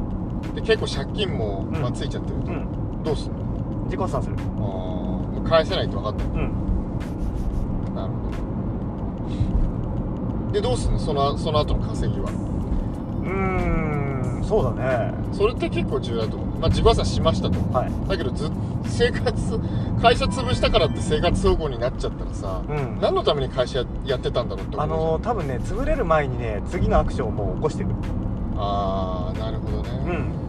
[0.54, 1.82] で結構借金も、うん。
[1.82, 2.68] まあ、ついちゃってると、うん
[3.04, 3.36] どうする
[3.86, 4.36] 自己破産する。
[4.38, 6.52] あーもう返せないって分かってるうん。
[7.96, 8.20] なるほ
[10.48, 10.52] ど。
[10.54, 11.00] でどうするの？
[11.00, 12.30] そのその後の稼ぎは？
[12.30, 15.14] うーんそうだね。
[15.34, 17.60] それって結構重要だと思う、まあ、自己破産しましたと。
[17.78, 17.92] はい。
[18.08, 18.52] だけどずっ
[18.86, 19.60] 生活
[20.02, 23.00] 会社潰したからって生活保護になっちゃったらさ、うん。
[23.02, 27.90] 何のために会社ややってたんだろうって思うあのー多分ね潰れる前にね次のアクションをもう起こしてる。
[28.58, 29.90] ああなるほどね。
[30.06, 30.43] うん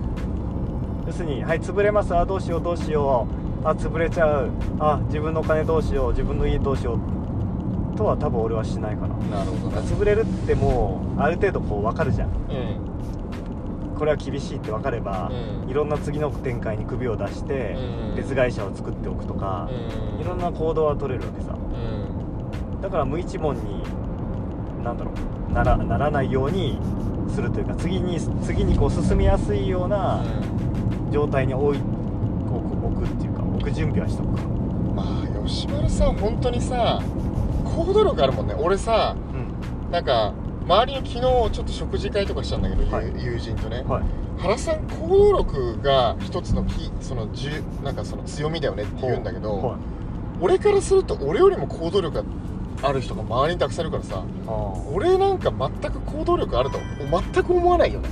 [1.06, 2.14] 要するにはい潰れます。
[2.14, 3.26] あどうしようどうしよ
[3.62, 3.66] う。
[3.66, 4.50] あ潰れちゃう。
[4.78, 6.10] あ自分のお金どうしよう。
[6.10, 7.96] 自分の家どうしよう。
[7.96, 9.16] とは多分俺はしないかな。
[9.38, 9.82] なるほどね。
[9.86, 12.28] 潰れるってもうある程度こう分かるじゃん。
[12.28, 13.94] うん。
[13.96, 15.30] これは厳しいって分かれば、
[15.64, 15.70] うん。
[15.70, 17.76] いろんな次の展開に首を出して、
[18.10, 18.16] うん。
[18.16, 19.68] 別会社を作っておくとか、
[20.16, 20.20] うん。
[20.20, 21.54] いろんな行動は取れるわけさ。
[21.54, 22.80] うん。
[22.80, 23.82] だから無一文に
[24.82, 25.12] なんだろ
[25.50, 26.78] うならならないように
[27.32, 30.22] するというか次に次にこう進みやすいような
[31.14, 34.42] 状態に置いこう置くっていうか置く準備はしとくか。
[34.96, 37.00] まあ吉丸さん本当にさ
[37.64, 38.54] 行動力あるもんね。
[38.58, 39.92] 俺さうん。
[39.92, 40.32] なんか
[40.66, 43.06] 周りの昨日ちょっと食事会とかしたんだけど、はい。
[43.06, 44.02] 友友人とね、はい。
[44.38, 49.76] 原さん行動力が一つのキーそのじゅなんかその強みだよねって言うんだけど、はい。
[50.40, 52.24] 俺からすると俺よりも行動力が
[52.82, 54.24] ある人が周りにたくさんいるからさ
[54.92, 56.80] 俺なんか全く行動力あると
[57.32, 58.08] 全く思わないよね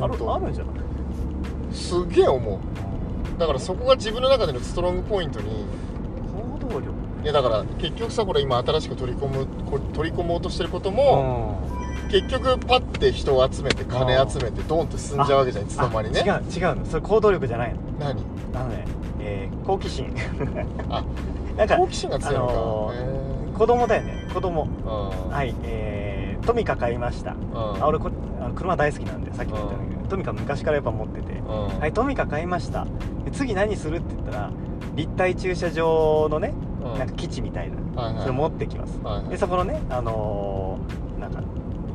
[0.00, 1.74] あるあるんじゃない？
[1.74, 2.58] すげえ思う。
[3.38, 5.64] だからそこが自分の中でのストロングポイントに。
[6.62, 6.92] 行動力。
[7.22, 11.58] いやだから結局さこれ今新しく取り込むこ取り込もうとしてることも、
[12.10, 16.20] 結局パッて人を集めて金集めてドンって進んじゃうわけじゃんいつの間にね。
[16.26, 16.86] あ違う違うの。
[16.86, 17.80] それ行動力じゃないの。
[17.98, 18.22] 何？
[18.54, 18.84] あのね、
[19.20, 20.14] えー好奇心。
[20.88, 21.04] あ
[21.58, 22.94] なんか好奇心が強いのか、あのー
[23.54, 24.66] へ子供だよね子供。
[25.30, 27.32] はいえー、トミカ買いました。
[27.32, 27.82] うん。
[27.82, 28.10] あ俺こ
[28.40, 31.78] あの車大好きなんでさっきも言ったんだけどトミカ昔からやっぱ持っててうん。
[31.78, 32.86] はいトミカ買いました。
[33.24, 34.50] で次何するって言ったら
[34.96, 36.98] 立体駐車場のねうん。
[36.98, 38.22] なんか基地みたいなはいはい。
[38.22, 38.98] それ持ってきます。
[39.02, 39.28] はいはい。
[39.28, 41.42] でそこのねあのーなんか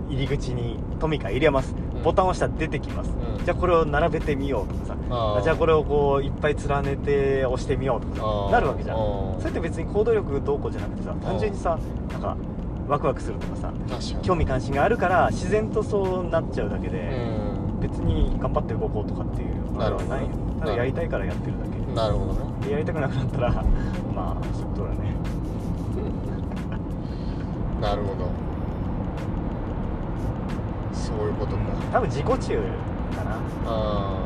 [0.08, 1.74] 入り口にトミカ入れます。
[1.96, 2.04] うん。
[2.04, 3.44] ボタンを押したら出てきます、うん。
[3.44, 4.96] じゃあこれを並べてみようとかさ。
[5.44, 8.52] じゃあこれをこういっぱい連ねて押してみようとかさ。
[8.52, 8.98] なるわけじゃん。
[8.98, 11.80] それって別に行動力どうこうじゃなくてさ単純にさ
[12.12, 12.38] なんか
[12.88, 13.74] ワクワクするとかさ
[14.22, 17.80] 興味関心があるから自然とそうなっちゃうだけで、うん。
[17.80, 20.30] 別に頑張って動こうとかっていうあれはないよ。
[20.60, 21.94] ただやりたいからやってるだけ。
[21.94, 22.66] なるほどね。
[22.66, 23.52] でやりたくなくなったら
[24.16, 24.98] まあそういうことだね。
[27.82, 28.30] なるほど。
[30.94, 31.62] そういうことか。
[31.92, 32.36] 多分自己中
[33.16, 33.38] かな。
[33.68, 34.26] あ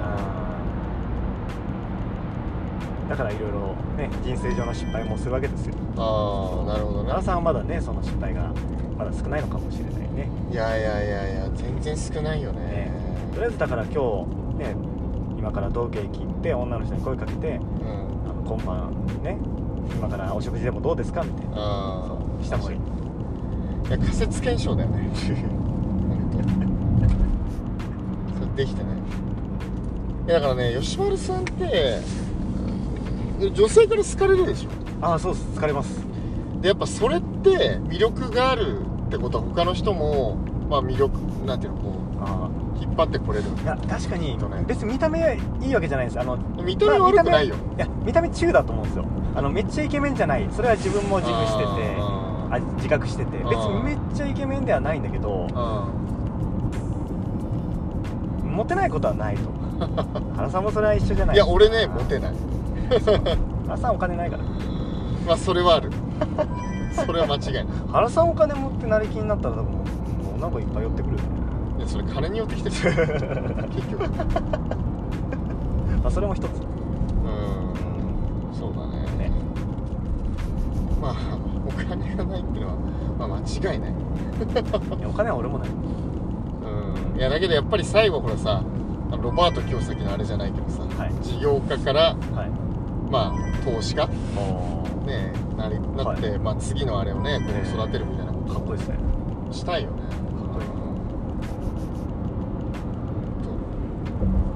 [3.09, 5.73] だからいろいろね人生上の失敗もするわけですよ。
[5.95, 8.53] ーあーなるほどね奈良さんはまだねその失敗が
[8.97, 10.29] まだ少ないのかもしれないね。
[10.51, 12.61] いやいやいやいや全然少ないよね。
[12.61, 12.91] ね。
[13.33, 14.75] とりあえずだから今日ね
[15.39, 17.63] 今から同期駅行って女の人に声かけてうん。
[18.29, 18.93] あの今晩
[19.23, 19.37] ね
[19.97, 21.55] 今からお食事でもどうですかみたいな。
[21.57, 22.77] ああした方がいい。
[22.77, 22.81] い
[23.91, 25.09] や仮説検証だよね。
[25.17, 25.29] そ
[28.45, 28.93] れできてない。
[30.27, 31.97] いやだからね吉丸さんって
[33.39, 34.69] 女性から好かれるでしょ。
[35.01, 35.45] ああそうです。
[35.55, 36.05] 疲れます。
[36.61, 40.35] でやっぱそれって魅力があるってことは他の人も
[40.69, 43.45] まあ魅力なんていうのこあう引っ張ってこれる。
[43.59, 44.63] あいや確かにとね。
[44.67, 46.19] 別に見た目いいわけじゃないです。
[46.19, 47.55] あの見た目悪くないよ。
[47.55, 49.05] まあいや見た目中だと思うんですよ。
[49.35, 50.47] あのめっちゃイケメンじゃない。
[50.51, 53.37] それは自分も自負しててああ自覚してて。
[53.37, 55.47] 別にめっちゃイケメンではないんだけど
[58.43, 59.49] モテないことはないと。
[60.35, 62.33] 原さんもそれは一緒じゃないーいや俺ねモテない
[62.89, 64.43] 原さんお金ないから。
[65.25, 65.91] まあそれはある。
[66.91, 67.65] それは間違いない。
[67.91, 69.83] 原さんお金持ってなりきになったら多分も
[70.37, 71.27] うなんかいっぱい寄ってくるよね。
[71.77, 72.75] いやそれ金によってきてる。
[73.75, 74.09] 結局。
[76.01, 76.51] まあそれも一つ。
[76.51, 76.53] うん。
[78.53, 78.93] そうだね。
[79.29, 79.31] ね。
[81.01, 81.13] まあ
[81.67, 82.77] お金がないっていうのは、
[83.19, 83.91] まあ、間違いない。
[83.91, 83.93] い
[85.03, 85.69] やお金は俺もない。
[85.69, 85.73] う
[87.15, 87.19] ん。
[87.19, 88.61] いやだけどやっぱり最後ほらさ
[89.21, 91.13] ロバート清崎のあれじゃないけどさ、はい。
[91.21, 92.51] 事業家からはい
[93.09, 94.05] まあ投資家。
[94.07, 97.69] ねおなりなって、まあ、次のあれをねこうええ。
[97.69, 98.31] 育てるみたいな。
[98.33, 98.97] ことかっこいいですね。
[99.51, 100.01] したいよね。
[100.03, 100.09] かっ
[100.53, 100.65] こいい。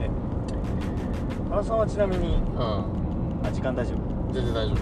[0.05, 0.09] え
[1.49, 2.61] 原さんはちなみにうん、
[3.45, 4.33] あ時間大丈夫？
[4.33, 4.75] 全然大丈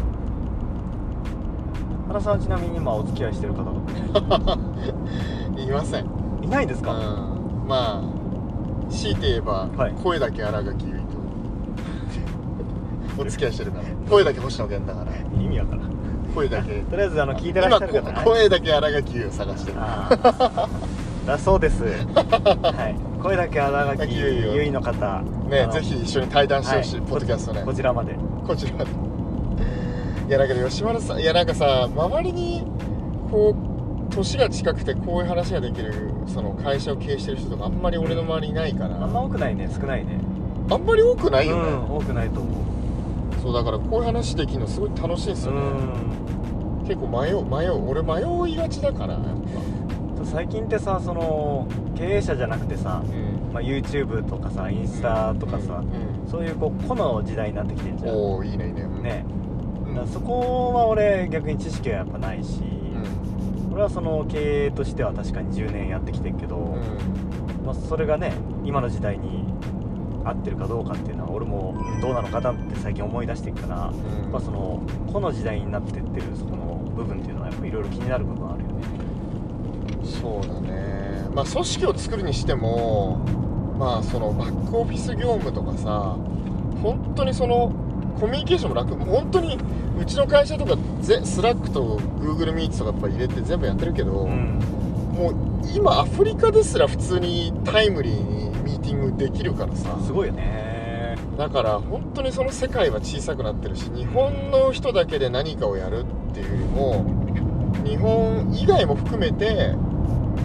[2.08, 3.72] 原さんはちなみに今お付き合いしてる方と
[5.62, 6.06] いません。
[6.44, 8.02] いないんですか、うん、まあ
[8.90, 9.94] 強いて言えば、はい。
[10.04, 10.91] 声だけ新垣
[13.22, 13.84] お付き合いしてるから。
[14.10, 15.18] 声だけ星野源だから。
[15.42, 15.92] 意味わからん。
[16.34, 16.74] 声だけ。
[16.90, 19.78] とりあえずあの聞いてらっしゃる方声だけ新垣結衣を探してる。
[21.28, 21.84] だそうです。
[21.84, 21.90] は
[22.90, 23.22] い。
[23.22, 25.22] 声だけ荒垣ゆいよゆいの方。
[25.50, 27.06] ねぜひ一緒に対談してほしい、はい。
[27.08, 27.62] ポッドキャストね。
[27.64, 28.16] こちらまで。
[28.48, 28.92] こちらまで。
[30.28, 32.64] いやだけど吉丸さんいやなんかさ周りに
[33.30, 33.54] こ
[34.10, 35.94] う年が近くてこういう話ができる
[36.26, 39.70] その会社を経営してる人とかあんまり俺の周りにいないから、あんま多くないね。
[39.74, 40.20] 少ないね。
[40.70, 42.54] あんまり多くないよね、うん多くないと思う
[43.42, 45.68] そうだからこういう話できるのすごい楽しいですうよね、
[46.84, 46.86] ん。
[46.88, 47.90] 結構迷う迷う。
[47.90, 49.20] 俺迷いがちだから
[50.24, 51.68] 最近ってさその
[51.98, 53.54] 経営者じゃなくてさ、ぱ、うん。
[53.54, 58.16] まあ、YouTube とかさインスタとかさ、うんそういうこう個の時代になってきてんじゃん。
[58.16, 58.84] おおいいねいいね。
[59.02, 59.26] ね。
[59.88, 63.74] うんそこは俺逆に知識はやっぱないし、うん。
[63.74, 67.66] 俺はその経営としては確かに10年やってきてんけど、うん。
[67.66, 68.34] まあ、それがね
[68.64, 69.51] 今の時代に
[70.24, 74.32] 合ってるかどうかっていうのは俺もうんどうなのかなって最近思い出してるから、うん。
[74.32, 78.76] まあ、そのこの時代になってってるそこの部分っていうのはやっぱいろいろ気になる部分あるよね。
[80.04, 81.30] そうだね。
[81.34, 83.18] まあ組織を作るにしても
[83.78, 86.18] まあそのバックオフィス業務とかさ
[86.82, 87.72] 本当にその
[88.20, 88.96] コミュニケーションも楽。
[88.96, 89.58] 本当に
[90.00, 94.60] うちの会社とかでスラックと Google Meet とかやっぱ入れて全部やってるけど、うん。
[95.12, 95.36] もう
[95.76, 99.98] 今アフリカですら普通にタイムリーにミーティングできるからさ。
[100.06, 101.18] すごいよね。
[101.38, 107.06] だから本当にその世界は小さくなってるし日本の人だけで何かをやるっていうよりも
[107.86, 109.74] 日本以外も含めて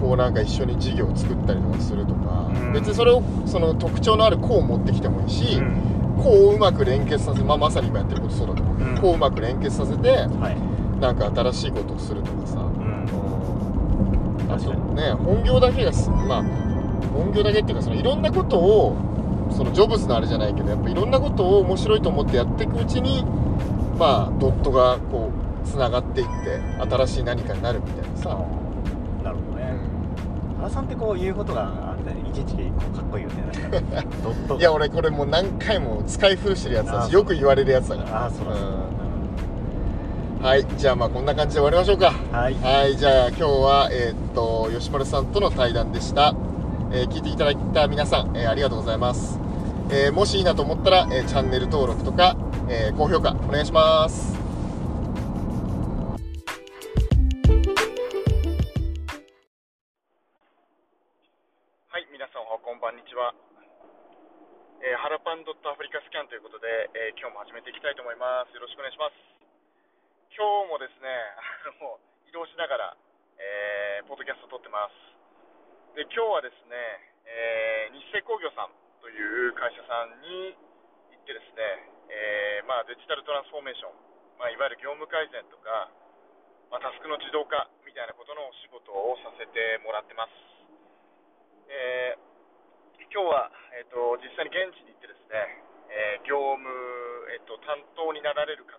[0.00, 2.72] こうなんか一緒に事業を作ったりとかするとか、うん。
[2.72, 6.22] 別にそれをその特徴のある子を持ってきてもいいし、うん。
[6.22, 8.98] 子をうまく連結させ、まあ、まさに今やってることそうだと思う、うん。
[8.98, 13.06] 子をうまく連結させてはい、なんか新しいことをするとかさ、うん、
[14.50, 16.65] あとね本業だけがすまあ
[17.16, 18.96] 本業だけっていうかそのいろんなことを
[19.50, 23.24] そのジョブズのあれじゃないけどやっぱいろんなことを面白いと思ってやっていくうちに
[23.98, 25.30] まあドットがこ
[25.64, 26.60] うつながっていって
[26.90, 28.28] 新しい何かになるみたいなさ、
[29.24, 29.74] なるほどね。
[30.58, 32.62] 原さんってこう言うことがあっていちいちこ
[32.92, 33.36] うかっこいいよね。
[34.22, 34.56] ドット。
[34.58, 38.22] いや俺これもう何回も使い古してるやつだあしよく言われるやつだから。
[38.22, 38.68] ああそうだそう
[40.40, 40.44] うん。
[40.46, 40.66] はい。
[40.76, 42.12] じゃあまあこんな感じで終わりましょうか。
[42.32, 42.54] だはい。
[42.54, 42.96] はい。
[42.96, 46.34] じゃあ今日はえーっと吉丸さんとの対談でした
[46.92, 49.38] えー聞いていただいた皆さん、えーありがとうございます、
[49.90, 52.36] えーもしいいなと思ったら、えーチャンネル登録とか、
[52.68, 54.34] えー高評価お願いします
[61.88, 63.34] はい皆さんおはこんばんにちは
[64.86, 68.54] えー、ハラパンドットアフリカスキャンということで、えー今日も始めていきたいと思います。
[68.54, 69.18] よろしくお願いします。
[70.30, 72.96] 今日もですね、あの移動しながら、
[73.40, 75.15] えーポッドキャスト撮ってます。
[75.96, 76.76] で、今日はですね、
[77.24, 83.96] えー日清工業さんという会社さんに行ってですね、えーまあ、デジタルトランスフォーメーション、
[84.36, 85.88] まあ、いわゆる業務改善とか、
[86.68, 90.36] まあ、タスクの自動化みたいなことのお仕事をさせてもらってます。
[91.72, 92.36] えー
[93.08, 95.40] 今日は、えっと実際に現地に行ってですね、
[95.88, 96.68] えー業務、
[97.32, 98.76] えっと担当になられる方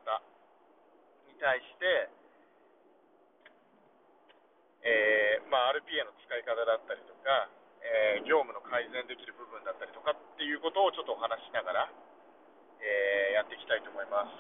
[1.26, 2.14] に対して、
[4.88, 7.52] えーまあ、RPA の使い方だったりとか、
[7.84, 11.92] えー業務の改善できる部分だったりとかっていうことをちょっとお話しながら、
[12.80, 14.32] えーやっていきたいと思います。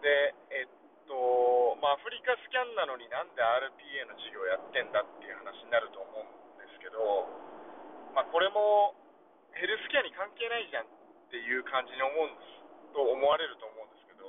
[0.00, 0.70] で、えっ
[1.10, 6.98] と、まあ、アフリカスキャンなのになんで RPA の授業やってんだっていう話になると思うんですけど、
[8.14, 8.94] まあ、これも
[9.54, 10.88] ヘルスケアに関係ないじゃんっ
[11.32, 12.60] ていう感じに思うんです
[12.92, 14.24] と思われると思うんですけど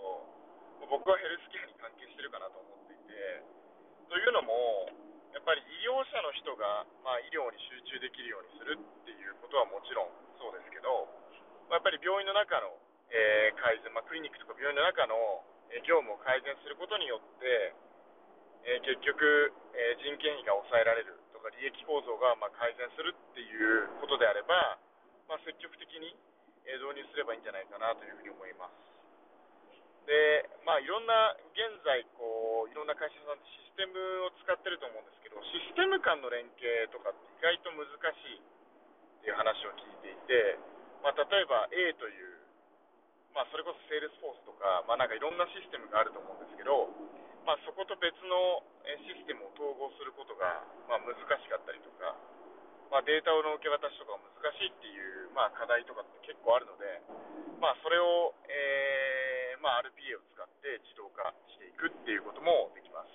[0.88, 3.57] 僕はヘルスケアに関係してるかなと思っていて
[4.08, 4.88] というのも
[5.36, 11.08] やっぱり医療者の人が、まあ、医療に集中できるようにするっていうことはもちろんそうですけど
[11.68, 12.72] まやっぱり病院の中の、
[13.12, 15.16] えー改善、まあ、クリニックとか病院の中の
[15.74, 17.76] え業務を改善することによって、
[18.64, 24.80] えー結局、え人件費が抑えられるとか利益構造がま改善するっていうことであれば、
[25.28, 26.16] ま、積極的に
[26.68, 28.87] え導入すればいいんじゃないかなというふうに思います。
[30.08, 40.56] で、まあ、いろんな現在こういろんな会社さんってシステムを使ってると思うんですけどシステム間の連携とかって意外と難しいっていう話を聞いていて、
[41.04, 42.40] まあ、例えば A という、
[43.36, 46.88] まあ、それこそセールスフォースとか、まあ、なんかいろんなシステムがあると思うんですけど、
[47.44, 48.64] まあ、そこと別の
[49.04, 52.16] システムを統合することが、まあ、難しかったりとか、
[52.96, 56.88] まあ、データの受け渡しとか難しいっていう、まあ、課題とかって結構あるので、
[57.60, 58.87] まあ、それを、えー
[59.62, 63.10] まあ、RPA を使って自動化していくっていうこともできます。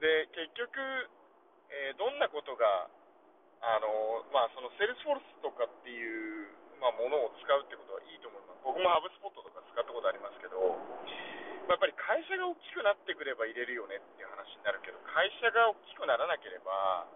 [0.00, 0.80] で、結局、
[1.70, 2.90] えーどんなことが、
[3.60, 6.48] あのまあ、そのセールスフォースとかっていう、
[6.80, 8.64] まあ、ものを使うってことはいいと思います。
[8.64, 10.56] 僕もハブスポットとか使ったことありますけど、
[11.68, 17.06] まあやっぱり会社が大きくなってくれば入れるよねっていう話になるけど、会社が大きくならなければ、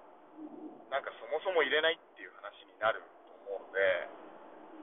[0.92, 3.80] なんかそもそも入れないっていう話になると思うので、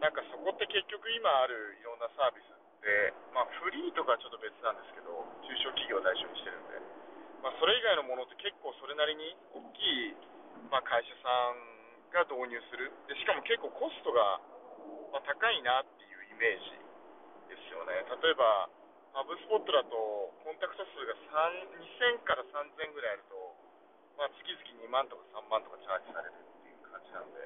[0.01, 2.49] なんかそこって結局今あるいろんなサービス
[2.81, 5.13] って、まあ、フリーとかはちょっと別なんですけど、
[5.45, 6.81] 中小企業を対象にしてるんで、
[7.45, 10.17] まあ、それ以外のものって結構それなりに大きい、
[10.73, 11.61] まあ、会社さん
[12.09, 12.89] が導入する。
[13.05, 14.41] で、しかも結構コストが、
[15.13, 18.01] ま、高いなっていうイメージですよね。
[18.17, 18.65] 例えば、
[19.13, 19.91] ハブスポットだと
[20.41, 23.35] コンタクト数が2000から3000ぐらいあると、
[24.15, 27.39] まあ、月々2万とか3万とかチャージされるっていう感じなんで、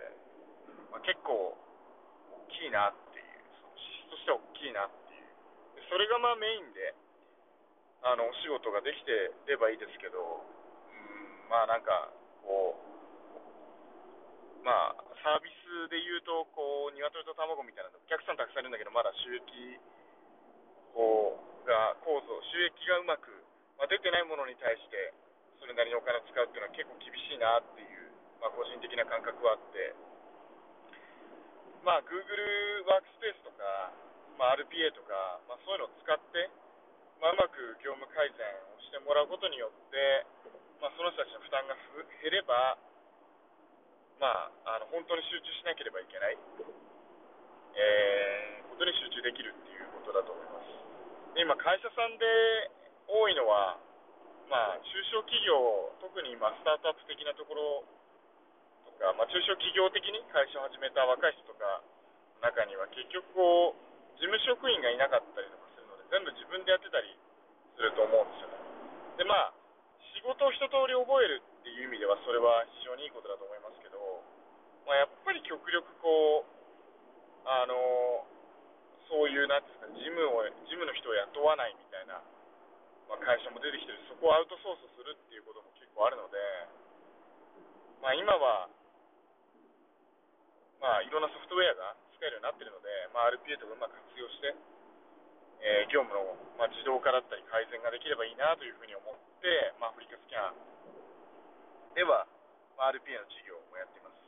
[0.93, 5.04] まあ、結構大きいなっていう、その支出としては大きいなって、
[5.89, 6.93] それがまあメインで
[8.05, 10.45] あのお仕事ができてればいいですけど、う
[10.93, 12.13] ん、まあなんか
[12.45, 19.45] こう、まあ、サービスで言うと、こう鶏と卵みたいなお客さんたくさんいるんだけど、まだ収益
[20.93, 23.33] こうが構造、収益がうまく、
[23.81, 25.13] まあ、出てないものに対して、
[25.57, 29.97] それなりにお金使うっていうのは結構厳しいなっていう、まあ、個人的な感覚はあって、
[31.81, 33.93] まあ、Google ワークスペースとか、
[34.37, 36.49] まあ、RPA とか、まあ、そういうのを使って、
[37.21, 38.43] まあ、うまく業務改善
[38.75, 40.25] をしてもらうことによって、
[40.79, 41.75] まあ、その人たちの負担が
[42.23, 42.77] 減れば、
[44.19, 46.37] まあ、あの本当に集中しなければいけない、
[47.75, 50.67] えーことに集中できるっていうことだと思います。
[51.31, 52.27] で今、会社さんで
[53.07, 53.79] 多いのは、
[54.51, 55.55] まあ、中小企業、
[56.03, 57.87] 特に今、スタートアップ的なところ
[58.83, 61.79] とか、まあ、中小企業的に会社を始めた若い人とか
[62.43, 67.11] 中には、結局こう、事務職員がいなかったりとかするので、全部自分でやってたり
[67.75, 68.55] すると思うんですよね。
[69.19, 69.53] で、まあ、
[70.15, 73.99] 仕事を一通り覚えるっていう意味では、それは非常にいいことだと思いますけど、
[74.87, 76.55] まあ、やっぱり極力こう、
[77.45, 78.25] あの
[79.05, 82.23] そういう、なんていうんですか、事務を、事務の人を雇わないみたいな、
[83.05, 86.37] まあ、会社も出てきてる、そこをアウトソースするっていうことも結構あるので、
[88.01, 88.69] まあ、今は、
[90.81, 94.55] まあ、いろんなソフトウェアが使えるようになってるので、まあ、RPA とかうまく活用して、
[95.61, 99.47] えー業務の、まあ、自動化だったり改善ができればいいなというふうに思って、
[99.79, 100.55] まあ、アフリカスキャン
[101.95, 102.27] では、
[102.75, 104.19] まあ、RPA の事業もやっています。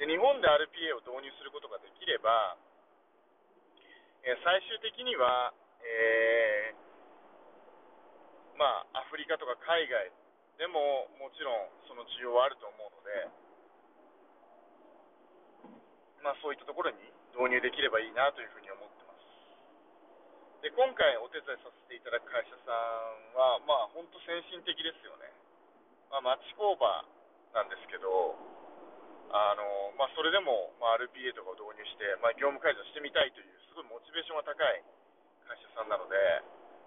[0.00, 2.56] で日本で RPA を導入することができれば、
[4.24, 5.52] えー最終的には、
[5.84, 6.80] えー
[8.60, 10.12] まあ、アフリカとか海外
[10.60, 13.32] でももちろんその需要はあると思うので、
[16.20, 17.00] まあ、そういったところに
[17.34, 19.20] 導入できればいいなというふうに思ってます。
[20.60, 25.32] で今回お手伝いさせていただく会社さんは、まあ、本当先進的ですよね。
[26.12, 26.84] まあ、町工場
[27.56, 28.36] なんですけど、
[29.30, 29.62] あの
[29.96, 34.82] まあ、それでも、まあ、RPA とかを導入して、まあ、業務改善してみたいという、すごいモチベーションが高い
[35.46, 36.18] 会社さんなので、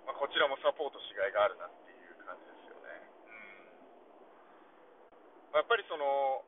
[0.06, 2.92] まあ、こちらもサポートしがいがあるなっていう感じですよね。
[3.26, 3.64] うん
[5.56, 6.44] まあやっぱりその、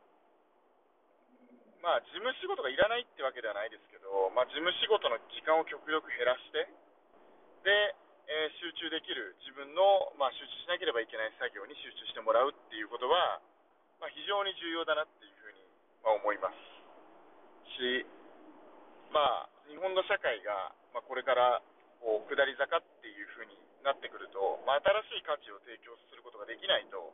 [1.85, 6.65] まあ、事務仕事がいらないってわけではないですけど、まあ、事務仕事の時間を極力減らして、
[7.61, 7.69] で、
[8.25, 13.37] えー集中できる自分の、まあ、集中しなければいけない作業に集中してもらうっていうことは、
[14.01, 15.61] まあ、非常に重要だなっていうふうに、
[16.01, 16.57] まあ、思います。
[17.77, 18.01] し、
[19.13, 21.61] まあ、日本の社会が、まあ、これから
[22.01, 23.53] こう下り坂っていうふうに
[23.85, 27.13] なってくると、まあ、新しい価値を提供することができないと、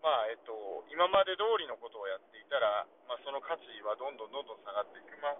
[0.00, 0.52] まあえっと、
[0.88, 5.36] 今まで通りのことをやっていたら、まあ、その価値はどんどんどんどん下がっていく、まあ、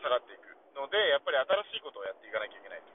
[0.00, 1.36] 下がっていくので、やっぱり
[1.68, 2.88] 新しいことをやっていかなきゃいけないと。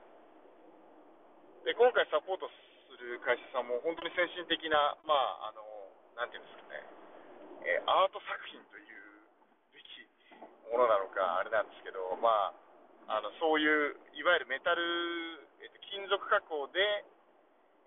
[1.64, 5.16] で今回サポートする会社さんも本当に先進的な、ま
[5.48, 5.64] あ、あの
[6.18, 6.84] なんていうんですかね、
[7.64, 9.24] えーアート作品という
[9.72, 10.04] べき
[10.74, 12.52] ものなのか、あれなんですけど、ま
[13.08, 14.82] あ、あのそういういわゆるメタル、
[15.62, 16.82] えっと金属加工で、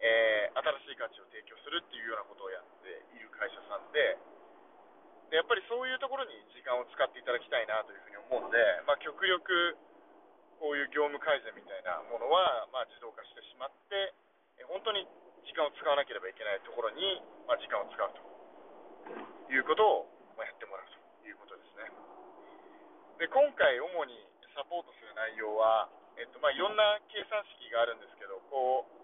[0.00, 4.16] えー新しい価値を提供するっていうようなことをやっている会社さんで、
[5.28, 8.56] でやっぱりそういうところに時間を使っていただきたいなというふうに思うので、
[8.88, 9.76] まあ、極力、
[10.56, 14.16] こういう業務改善みたいなものは、まあ、自動化してしまって、
[14.56, 15.04] え本当に
[15.44, 20.08] 時間を使わなければいけないところに、まあ、時間を使うということを、
[20.40, 21.92] ま、やってもらうということですね。
[23.20, 24.16] で今回、主に
[24.56, 28.95] サポートする内容は、えっとまあ、いろんな計算式があるんですけど、こう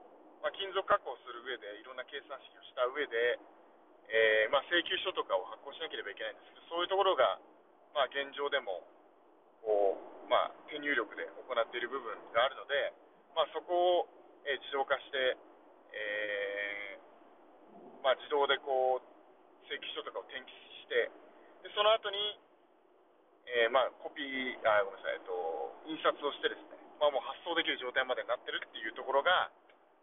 [0.42, 3.38] まあ、金属加工する上で、いろんな計算式をした上で、
[4.10, 7.38] えーまあ、請求書とかを発行しなければいけないんですけど、そういうところが、
[7.94, 8.82] まあ、現状でも
[9.62, 12.90] こう、まあ、手入力で行っている部分があるので、
[13.38, 14.10] まあ、そこを、
[14.42, 15.38] えー自動化して、
[15.94, 19.06] えーまあ、自動でこう
[19.70, 20.50] 請求書とかを転記
[20.82, 21.06] して、
[21.62, 22.18] でその後に、
[23.46, 29.54] えーまあ、コピーあ、ごめんなさい、えっと、印刷をしてですね、まあ、もう発送できる状態までになってるっていうところが、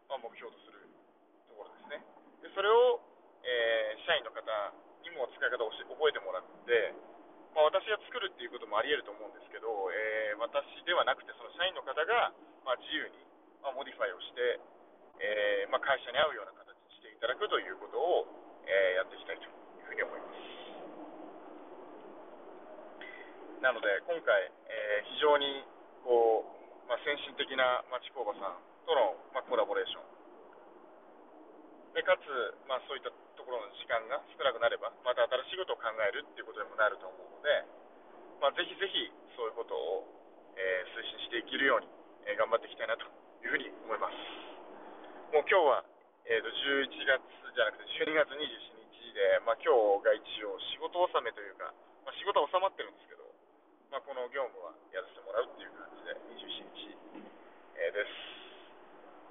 [0.10, 0.89] まあ、目標とする
[1.47, 2.01] ところですね。
[2.41, 2.99] でそれを、
[3.45, 4.41] えー社員の方
[5.05, 6.95] にも使い方をし覚えてもらって、
[7.53, 12.34] まあ、私が作るっていうこともあり得ると思うんですけど、えー私ではなくて、その社員の方が、
[12.66, 13.14] まあ、自由に、
[13.62, 14.57] まあ、モディファイをして、
[15.22, 18.26] えーまあ、会社に合うような形にしていただくということを、
[18.66, 20.41] えーやっていきたいというふうに思います。
[23.62, 25.68] なので、今回、えー非常に
[26.07, 28.57] こう、まあ、先進的な町工場さん
[28.90, 30.10] との、まあ、コラボレーション。
[31.94, 32.26] でかつ、
[32.66, 37.70] まあ、そういったところの時間が少なくなれば、また新しいことを考えるっていうことにもなると思うので、
[38.42, 40.10] まあ、ぜひぜひそういうことを、
[40.58, 41.88] えー推進していけるように、
[42.26, 43.06] えー頑張っていきたいなと
[43.46, 44.18] いうふうに思います。
[45.32, 45.86] もう今日は、
[46.26, 47.22] えーと11月
[47.54, 49.70] じゃなくて12月27日で、まあ、今
[50.02, 51.70] 日が一応仕事納めというか、
[52.06, 53.28] まあ、仕事は収まってるんですけど、
[53.92, 56.96] まあ、この業務はやらせてもらうっていう感じで27日、
[57.76, 58.39] えーです。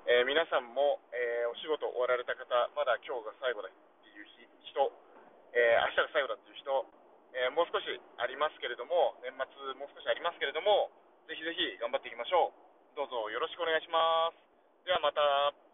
[0.08, 4.24] えー皆さんも、えーお仕事終わられた方、まだ今日が最後だっていう
[4.64, 4.88] 人、
[5.52, 6.64] えー明日が最後だっていう人、
[7.36, 7.84] えもう少し
[8.16, 10.88] ありますけれども、年末もう少しありますけれども、
[11.28, 12.56] ぜひぜひ頑張っていきましょ
[12.96, 12.96] う。
[12.96, 14.88] どうぞよろしくお願いします。
[14.88, 15.67] ではまた。